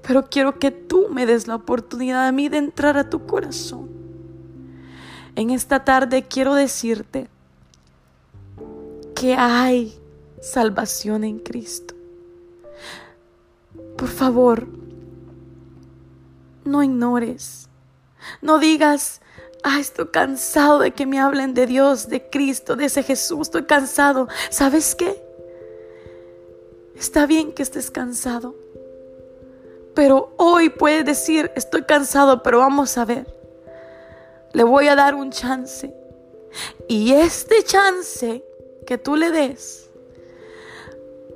Pero 0.01 0.29
quiero 0.29 0.57
que 0.57 0.71
tú 0.71 1.07
me 1.11 1.25
des 1.25 1.47
la 1.47 1.55
oportunidad 1.55 2.27
a 2.27 2.31
mí 2.31 2.49
de 2.49 2.57
entrar 2.57 2.97
a 2.97 3.09
tu 3.09 3.25
corazón. 3.25 3.89
En 5.35 5.51
esta 5.51 5.83
tarde 5.83 6.23
quiero 6.23 6.55
decirte 6.55 7.29
que 9.19 9.33
hay 9.33 9.99
salvación 10.41 11.25
en 11.25 11.39
Cristo. 11.39 11.93
Por 13.97 14.07
favor, 14.07 14.65
no 16.63 16.81
ignores, 16.81 17.67
no 18.41 18.59
digas, 18.59 19.19
ah, 19.63 19.79
estoy 19.79 20.07
cansado 20.07 20.79
de 20.79 20.91
que 20.91 21.05
me 21.05 21.19
hablen 21.19 21.53
de 21.53 21.67
Dios, 21.67 22.07
de 22.07 22.29
Cristo, 22.29 22.77
de 22.77 22.85
ese 22.85 23.03
Jesús, 23.03 23.41
estoy 23.41 23.65
cansado. 23.65 24.29
¿Sabes 24.49 24.95
qué? 24.95 25.21
Está 26.95 27.25
bien 27.25 27.51
que 27.51 27.63
estés 27.63 27.91
cansado, 27.91 28.55
pero 29.95 30.33
hoy 30.37 30.69
puedes 30.69 31.03
decir, 31.03 31.51
estoy 31.55 31.83
cansado, 31.83 32.41
pero 32.41 32.59
vamos 32.59 32.97
a 32.97 33.03
ver. 33.03 33.27
Le 34.53 34.63
voy 34.63 34.87
a 34.87 34.95
dar 34.95 35.13
un 35.13 35.29
chance. 35.29 35.93
Y 36.87 37.11
este 37.11 37.63
chance 37.63 38.43
que 38.89 38.97
tú 38.97 39.15
le 39.15 39.29
des, 39.29 39.87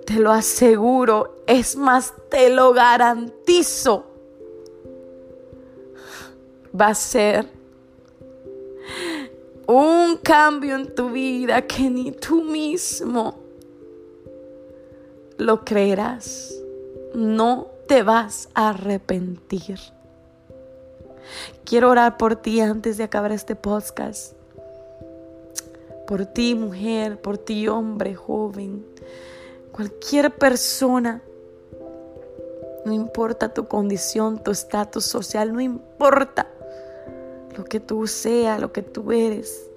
te 0.08 0.16
lo 0.16 0.32
aseguro, 0.32 1.36
es 1.46 1.76
más, 1.76 2.12
te 2.32 2.50
lo 2.50 2.74
garantizo, 2.74 4.06
va 6.74 6.88
a 6.88 6.96
ser 6.96 7.48
un 9.68 10.18
cambio 10.18 10.78
en 10.78 10.96
tu 10.96 11.12
vida 11.12 11.62
que 11.68 11.92
ni 11.92 12.12
tú 12.12 12.44
mismo 12.44 13.38
lo 15.38 15.64
creerás. 15.64 16.56
No 17.14 17.68
te 17.88 18.02
vas 18.02 18.50
a 18.56 18.70
arrepentir. 18.70 19.78
Quiero 21.66 21.92
orar 21.92 22.18
por 22.18 22.36
ti 22.36 22.62
antes 22.62 22.98
de 22.98 23.04
acabar 23.04 23.32
este 23.32 23.56
podcast. 23.56 24.34
Por 26.14 26.28
ti, 26.28 26.54
mujer, 26.54 27.20
por 27.20 27.40
ti, 27.40 27.68
hombre, 27.68 28.14
joven 28.14 28.86
Cualquier 29.72 30.30
persona, 30.30 31.24
no 32.86 32.94
importa 32.94 33.52
tu 33.52 33.68
condición, 33.68 34.44
tu 34.44 34.52
estatus 34.52 35.06
social, 35.06 35.52
no 35.52 35.60
importa 35.60 36.48
lo 37.58 37.64
que 37.64 37.80
tú 37.80 38.06
seas, 38.06 38.62
lo 38.62 38.72
que 38.72 38.84
tú 38.84 39.12
eres. 39.12 39.68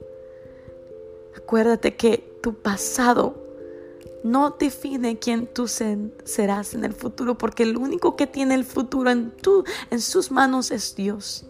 Acuérdate 1.38 1.96
que 1.96 2.18
tu 2.42 2.53
pasado 2.53 3.35
no 4.22 4.51
define 4.59 5.18
quién 5.18 5.46
tú 5.46 5.66
serás 5.66 6.75
en 6.75 6.85
el 6.85 6.92
futuro, 6.92 7.38
porque 7.38 7.62
el 7.62 7.79
único 7.79 8.14
que 8.14 8.27
tiene 8.27 8.57
el 8.57 8.66
futuro 8.66 9.11
en, 9.11 9.31
tu, 9.31 9.64
en 9.90 10.03
sus 10.03 10.31
manos 10.31 10.70
es 10.70 10.94
Dios. 10.94 11.46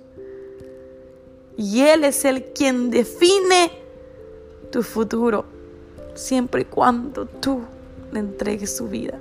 Y 1.57 1.81
Él 1.81 2.05
es 2.05 2.25
el 2.25 2.53
quien 2.53 2.91
define 2.91 3.86
tu 4.71 4.83
futuro, 4.83 5.45
siempre 6.15 6.63
y 6.63 6.65
cuando 6.65 7.27
tú 7.27 7.63
le 8.13 8.21
entregue 8.21 8.67
su 8.67 8.89
vida. 8.89 9.19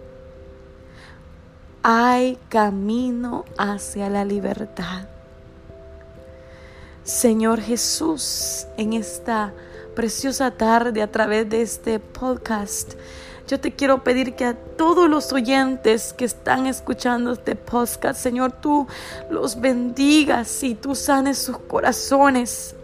Hay 1.84 2.38
camino 2.50 3.46
hacia 3.58 4.10
la 4.10 4.26
libertad. 4.26 5.08
Señor 7.04 7.62
Jesús, 7.62 8.66
en 8.78 8.94
esta 8.94 9.54
preciosa 9.96 10.50
tarde 10.52 11.04
a 11.04 11.12
través 11.12 11.48
de 11.48 11.62
este 11.62 12.00
podcast, 12.00 12.94
yo 13.48 13.60
te 13.60 13.72
quiero 13.72 14.04
pedir 14.04 14.34
que 14.34 14.46
a 14.46 14.56
todos 14.56 15.08
los 15.08 15.32
oyentes 15.32 16.14
que 16.14 16.26
están 16.26 16.66
escuchando 16.66 17.34
este 17.34 17.56
podcast, 17.56 18.20
Señor, 18.20 18.54
tú 18.54 18.88
los 19.30 19.62
bendigas 19.62 20.64
y 20.64 20.74
tú 20.74 20.96
sanes 20.96 21.38
sus 21.38 21.60
corazones. 21.60 22.76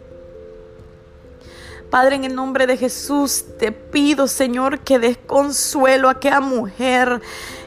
Padre, 1.92 2.16
en 2.16 2.24
el 2.24 2.34
nombre 2.34 2.68
de 2.68 2.78
Jesús, 2.78 3.44
te 3.60 3.74
pido, 3.74 4.26
Señor, 4.26 4.80
que 4.80 4.98
des 4.98 5.18
consuelo 5.18 6.08
a 6.08 6.14
aquella 6.14 6.40
mujer 6.40 7.22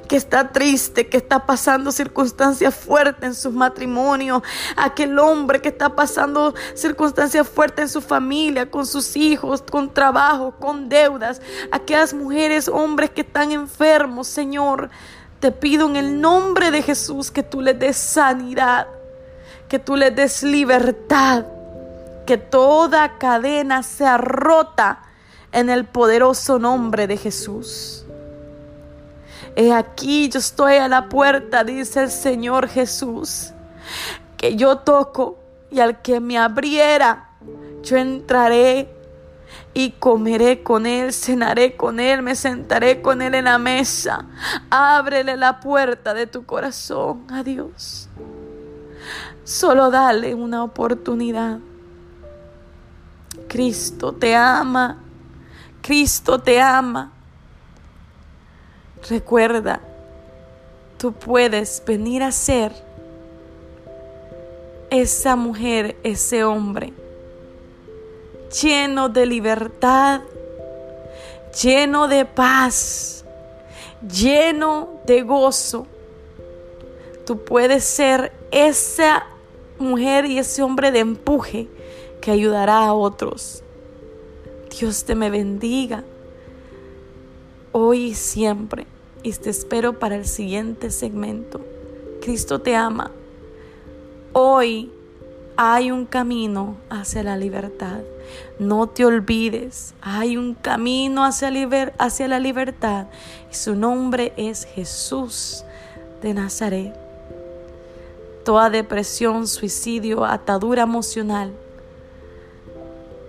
que 0.09 0.17
está 0.17 0.51
triste, 0.51 1.09
que 1.09 1.19
está 1.19 1.45
pasando 1.45 1.93
circunstancias 1.93 2.75
fuertes 2.75 3.23
en 3.23 3.35
su 3.35 3.53
matrimonio, 3.53 4.43
aquel 4.77 5.19
hombre 5.19 5.61
que 5.61 5.69
está 5.69 5.95
pasando 5.95 6.55
circunstancias 6.73 7.47
fuertes 7.47 7.83
en 7.83 7.89
su 7.91 8.01
familia, 8.01 8.71
con 8.71 8.87
sus 8.87 9.15
hijos, 9.15 9.61
con 9.61 9.93
trabajo, 9.93 10.55
con 10.59 10.89
deudas, 10.89 11.43
aquellas 11.71 12.15
mujeres, 12.15 12.67
hombres 12.67 13.11
que 13.11 13.21
están 13.21 13.53
enfermos, 13.53 14.27
Señor, 14.27 14.89
te 15.39 15.53
pido 15.53 15.87
en 15.87 15.97
el 15.97 16.19
nombre 16.19 16.71
de 16.71 16.81
Jesús 16.81 17.31
que 17.31 17.43
tú 17.43 17.61
les 17.61 17.79
des 17.79 17.99
sanidad, 17.99 18.87
que 19.69 19.79
tú 19.79 19.97
les 19.97 20.17
des 20.17 20.43
libertad 20.43 21.45
que 22.27 22.39
toda 22.39 23.19
cadena 23.19 23.83
sea 23.83 24.17
rota 24.19 25.03
en 25.53 25.71
el 25.71 25.85
poderoso 25.85 26.59
nombre 26.59 27.07
de 27.07 27.17
Jesús. 27.17 28.05
He 29.57 29.73
aquí 29.73 30.29
yo 30.29 30.41
estoy 30.41 30.75
a 30.77 30.89
la 30.89 31.09
puerta, 31.09 31.63
dice 31.63 32.03
el 32.03 32.11
Señor 32.11 32.69
Jesús, 32.69 33.53
que 34.37 34.57
yo 34.57 34.79
toco 34.79 35.39
y 35.71 35.81
al 35.81 36.03
que 36.03 36.19
me 36.21 36.39
abriera, 36.39 37.31
yo 37.83 37.97
entraré 37.97 38.89
y 39.75 39.91
comeré 39.91 40.63
con 40.63 40.87
él, 40.87 41.13
cenaré 41.13 41.77
con 41.77 42.01
él, 42.01 42.23
me 42.23 42.35
sentaré 42.35 43.03
con 43.03 43.23
él 43.23 43.35
en 43.35 43.45
la 43.45 43.59
mesa. 43.59 44.27
Ábrele 44.71 45.37
la 45.37 45.61
puerta 45.61 46.15
de 46.15 46.27
tu 46.27 46.47
corazón 46.47 47.27
a 47.31 47.43
Dios. 47.43 48.09
Solo 49.45 49.91
dale 49.91 50.35
una 50.35 50.65
oportunidad. 50.65 51.59
Cristo 53.49 54.12
te 54.12 54.35
ama. 54.35 55.03
Cristo 55.83 56.38
te 56.38 56.61
ama. 56.61 57.12
Recuerda, 59.09 59.81
tú 60.97 61.12
puedes 61.12 61.83
venir 61.87 62.23
a 62.23 62.33
ser 62.33 62.73
esa 64.90 65.37
mujer, 65.37 65.97
ese 66.03 66.42
hombre, 66.44 66.92
lleno 68.62 69.09
de 69.09 69.27
libertad, 69.27 70.23
lleno 71.62 72.09
de 72.09 72.25
paz, 72.25 73.25
lleno 74.01 75.01
de 75.07 75.23
gozo. 75.23 75.87
Tú 77.27 77.44
puedes 77.44 77.85
ser 77.85 78.33
esa 78.51 79.27
mujer 79.79 80.25
y 80.25 80.38
ese 80.38 80.62
hombre 80.62 80.90
de 80.92 81.01
empuje 81.01 81.68
que 82.25 82.31
ayudará 82.31 82.87
a 82.87 82.95
otros. 82.95 83.63
Dios 84.71 85.05
te 85.05 85.15
me 85.15 85.29
bendiga 85.29 86.05
hoy 87.73 88.05
y 88.07 88.15
siempre 88.15 88.87
y 89.23 89.31
te 89.33 89.51
espero 89.51 89.99
para 89.99 90.17
el 90.17 90.25
siguiente 90.25 90.91
segmento. 90.91 91.61
Cristo 92.23 92.63
te 92.63 92.75
ama. 92.77 93.11
Hoy 94.33 94.91
hay 95.59 95.91
un 95.91 96.07
camino 96.07 96.79
hacia 96.89 97.23
la 97.23 97.37
libertad. 97.37 98.01
No 98.59 98.87
te 98.87 99.05
olvides, 99.05 99.95
hay 100.01 100.39
un 100.39 100.55
camino 100.55 101.27
hacia, 101.27 101.51
la 101.51 102.39
libertad 102.39 103.09
y 103.53 103.55
su 103.55 103.75
nombre 103.75 104.33
es 104.39 104.65
Jesús 104.65 105.63
de 106.23 106.33
Nazaret. 106.33 106.95
Toda 108.47 108.71
depresión, 108.71 109.47
suicidio, 109.47 110.25
atadura 110.25 110.85
emocional, 110.85 111.53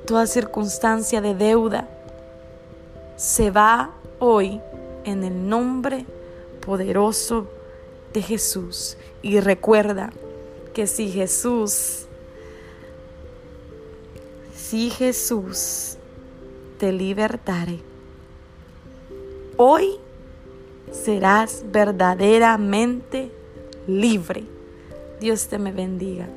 toda 0.05 0.27
circunstancia 0.27 1.21
de 1.21 1.35
deuda 1.35 1.87
se 3.17 3.51
va 3.51 3.91
hoy 4.19 4.61
en 5.03 5.23
el 5.23 5.47
nombre 5.47 6.05
poderoso 6.65 7.47
de 8.13 8.21
Jesús. 8.21 8.97
Y 9.21 9.39
recuerda 9.39 10.11
que 10.73 10.87
si 10.87 11.09
Jesús, 11.09 12.05
si 14.55 14.89
Jesús 14.89 15.97
te 16.79 16.91
libertare, 16.91 17.79
hoy 19.57 19.97
serás 20.91 21.63
verdaderamente 21.71 23.31
libre. 23.87 24.43
Dios 25.19 25.47
te 25.47 25.57
me 25.57 25.71
bendiga. 25.71 26.27